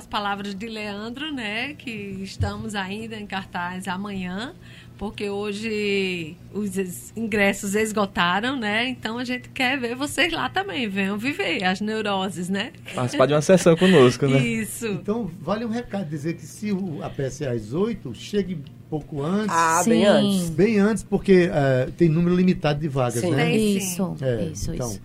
As 0.00 0.06
palavras 0.06 0.54
de 0.54 0.66
Leandro, 0.66 1.30
né, 1.30 1.74
que 1.74 1.90
estamos 2.22 2.74
ainda 2.74 3.16
em 3.16 3.26
cartaz 3.26 3.86
amanhã, 3.86 4.54
porque 4.96 5.28
hoje 5.28 6.34
os 6.54 6.76
es- 6.78 7.12
ingressos 7.14 7.74
esgotaram, 7.74 8.58
né, 8.58 8.88
então 8.88 9.18
a 9.18 9.24
gente 9.24 9.50
quer 9.50 9.78
ver 9.78 9.94
vocês 9.94 10.32
lá 10.32 10.48
também, 10.48 10.88
venham 10.88 11.18
viver 11.18 11.62
as 11.64 11.82
neuroses, 11.82 12.48
né? 12.48 12.72
Participar 12.94 13.26
de 13.26 13.34
uma 13.34 13.42
sessão 13.42 13.76
conosco, 13.76 14.26
né? 14.26 14.38
Isso. 14.40 14.86
Então, 14.86 15.30
vale 15.42 15.66
um 15.66 15.70
recado 15.70 16.08
dizer 16.08 16.34
que 16.34 16.46
se 16.46 16.72
o- 16.72 17.02
a 17.02 17.10
peça 17.10 17.44
é 17.44 17.48
às 17.50 17.74
8, 17.74 18.14
chegue 18.14 18.58
pouco 18.88 19.22
antes. 19.22 19.50
Ah, 19.54 19.82
Sim. 19.84 19.90
bem 19.90 20.04
antes. 20.06 20.50
Bem 20.50 20.78
antes, 20.78 21.02
porque 21.02 21.50
eh, 21.52 21.88
tem 21.98 22.08
número 22.08 22.34
limitado 22.34 22.80
de 22.80 22.88
vagas, 22.88 23.20
Sim. 23.20 23.32
né? 23.32 23.54
Isso, 23.54 24.16
É, 24.22 24.44
isso, 24.46 24.74
então, 24.74 24.90
isso. 24.90 25.00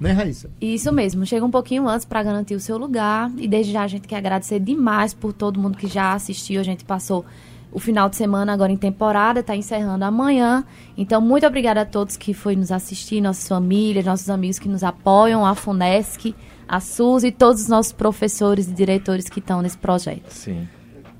Né, 0.00 0.12
Raíssa? 0.12 0.50
Isso 0.58 0.90
mesmo, 0.90 1.26
chega 1.26 1.44
um 1.44 1.50
pouquinho 1.50 1.86
antes 1.86 2.06
para 2.06 2.22
garantir 2.22 2.54
o 2.54 2.60
seu 2.60 2.78
lugar. 2.78 3.30
E 3.36 3.46
desde 3.46 3.72
já 3.72 3.82
a 3.82 3.86
gente 3.86 4.08
quer 4.08 4.16
agradecer 4.16 4.58
demais 4.58 5.12
por 5.12 5.34
todo 5.34 5.60
mundo 5.60 5.76
que 5.76 5.86
já 5.86 6.14
assistiu. 6.14 6.58
A 6.58 6.64
gente 6.64 6.86
passou 6.86 7.24
o 7.70 7.78
final 7.78 8.08
de 8.08 8.16
semana 8.16 8.52
agora 8.52 8.72
em 8.72 8.78
temporada, 8.78 9.40
está 9.40 9.54
encerrando 9.54 10.04
amanhã. 10.04 10.64
Então, 10.96 11.20
muito 11.20 11.46
obrigada 11.46 11.82
a 11.82 11.84
todos 11.84 12.16
que 12.16 12.32
foi 12.32 12.56
nos 12.56 12.72
assistir, 12.72 13.20
nossas 13.20 13.46
famílias, 13.46 14.06
nossos 14.06 14.30
amigos 14.30 14.58
que 14.58 14.68
nos 14.68 14.82
apoiam, 14.82 15.44
a 15.44 15.54
FUNESC, 15.54 16.34
a 16.66 16.80
SUS 16.80 17.22
e 17.22 17.30
todos 17.30 17.62
os 17.62 17.68
nossos 17.68 17.92
professores 17.92 18.68
e 18.68 18.72
diretores 18.72 19.28
que 19.28 19.38
estão 19.38 19.60
nesse 19.60 19.76
projeto. 19.76 20.30
Sim. 20.30 20.66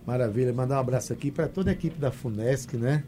Maravilha. 0.07 0.53
Mandar 0.55 0.77
um 0.77 0.81
abraço 0.81 1.13
aqui 1.13 1.31
para 1.31 1.47
toda 1.47 1.71
a 1.71 1.73
equipe 1.75 1.99
da 1.99 2.11
FUNESC, 2.11 2.79
né? 2.79 3.05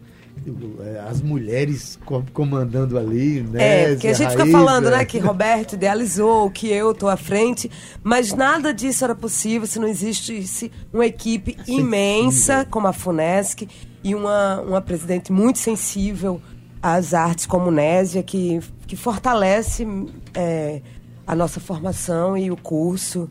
Eh, 0.80 1.00
As 1.08 1.20
mulheres 1.20 1.98
co- 2.04 2.24
comandando 2.32 2.98
ali, 2.98 3.42
né? 3.42 3.82
É, 3.84 3.88
porque 3.94 4.08
a 4.08 4.12
gente 4.14 4.30
fica 4.30 4.46
falando, 4.46 4.90
né, 4.90 5.04
que 5.04 5.18
Roberto 5.18 5.74
idealizou, 5.74 6.50
que 6.50 6.68
eu 6.68 6.92
tô 6.94 7.08
à 7.08 7.16
frente, 7.16 7.70
mas 8.02 8.32
nada 8.32 8.72
disso 8.74 9.04
era 9.04 9.14
possível 9.14 9.66
se 9.68 9.78
não 9.78 9.86
existisse 9.86 10.72
uma 10.92 11.06
equipe 11.06 11.56
imensa 11.66 12.66
como 12.70 12.86
a 12.88 12.92
FUNESC 12.92 13.68
e 14.02 14.14
uma, 14.14 14.60
uma 14.62 14.80
presidente 14.80 15.30
muito 15.32 15.58
sensível 15.58 16.40
às 16.82 17.14
artes 17.14 17.46
como 17.46 17.70
Nésia, 17.70 18.22
que, 18.22 18.58
que 18.88 18.96
fortalece 18.96 19.86
é, 20.34 20.80
a 21.24 21.36
nossa 21.36 21.60
formação 21.60 22.36
e 22.36 22.50
o 22.50 22.56
curso. 22.56 23.30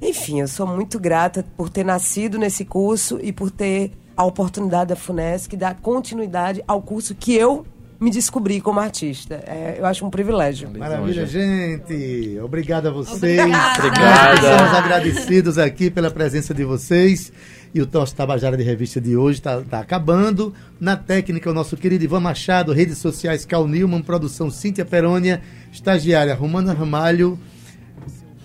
Enfim, 0.00 0.40
eu 0.40 0.46
sou 0.46 0.64
muito 0.66 1.00
grata 1.00 1.44
por 1.56 1.68
ter 1.68 1.84
nascido 1.84 2.38
nesse 2.38 2.64
curso 2.64 3.18
e 3.20 3.32
por 3.32 3.50
ter 3.50 3.90
a 4.18 4.24
oportunidade 4.24 4.88
da 4.88 4.96
FUNESC 4.96 5.56
dar 5.56 5.76
continuidade 5.76 6.60
ao 6.66 6.82
curso 6.82 7.14
que 7.14 7.32
eu 7.32 7.64
me 8.00 8.10
descobri 8.10 8.60
como 8.60 8.80
artista. 8.80 9.36
É, 9.46 9.76
eu 9.78 9.86
acho 9.86 10.04
um 10.04 10.10
privilégio. 10.10 10.68
Maravilha, 10.76 11.24
gente. 11.24 12.36
Obrigado 12.42 12.88
a 12.88 12.90
vocês. 12.90 13.38
Obrigada. 13.38 13.78
Obrigada. 13.78 14.34
Estamos 14.34 14.74
agradecidos 14.74 15.56
aqui 15.56 15.88
pela 15.88 16.10
presença 16.10 16.52
de 16.52 16.64
vocês. 16.64 17.32
E 17.72 17.80
o 17.80 17.88
nosso 17.92 18.16
Tabajara 18.16 18.56
de 18.56 18.64
Revista 18.64 19.00
de 19.00 19.16
hoje 19.16 19.38
está 19.38 19.78
acabando. 19.78 20.52
Na 20.80 20.96
técnica, 20.96 21.48
o 21.48 21.54
nosso 21.54 21.76
querido 21.76 22.02
Ivan 22.02 22.20
Machado, 22.20 22.72
redes 22.72 22.98
sociais 22.98 23.46
Cal 23.46 23.68
Newman, 23.68 24.02
produção 24.02 24.50
Cíntia 24.50 24.84
Perônia, 24.84 25.40
estagiária 25.72 26.34
Romana 26.34 26.72
Ramalho, 26.72 27.38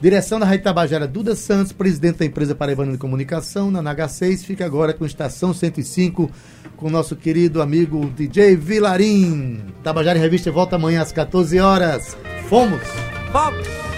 direção 0.04 0.38
da 0.38 0.46
Rádio 0.46 0.66
Tabajara 0.66 1.08
Duda 1.08 1.34
Santos, 1.34 1.72
presidente 1.72 2.18
da 2.18 2.26
empresa 2.26 2.54
Paraibana 2.54 2.92
de 2.92 2.98
Comunicação, 2.98 3.72
na 3.72 3.82
NH6. 3.82 4.44
Fica 4.44 4.66
agora 4.66 4.94
com 4.94 5.06
Estação 5.06 5.54
105, 5.54 6.30
com 6.76 6.90
nosso 6.90 7.16
querido 7.16 7.62
amigo 7.62 8.12
DJ 8.14 8.58
Vilarim. 8.58 9.62
Tabajara 9.82 10.20
em 10.20 10.22
Revista 10.22 10.52
volta 10.52 10.76
amanhã 10.76 11.02
às 11.02 11.14
14 11.14 11.58
horas. 11.58 12.18
Fomos! 12.50 12.82
Vamos! 13.32 13.93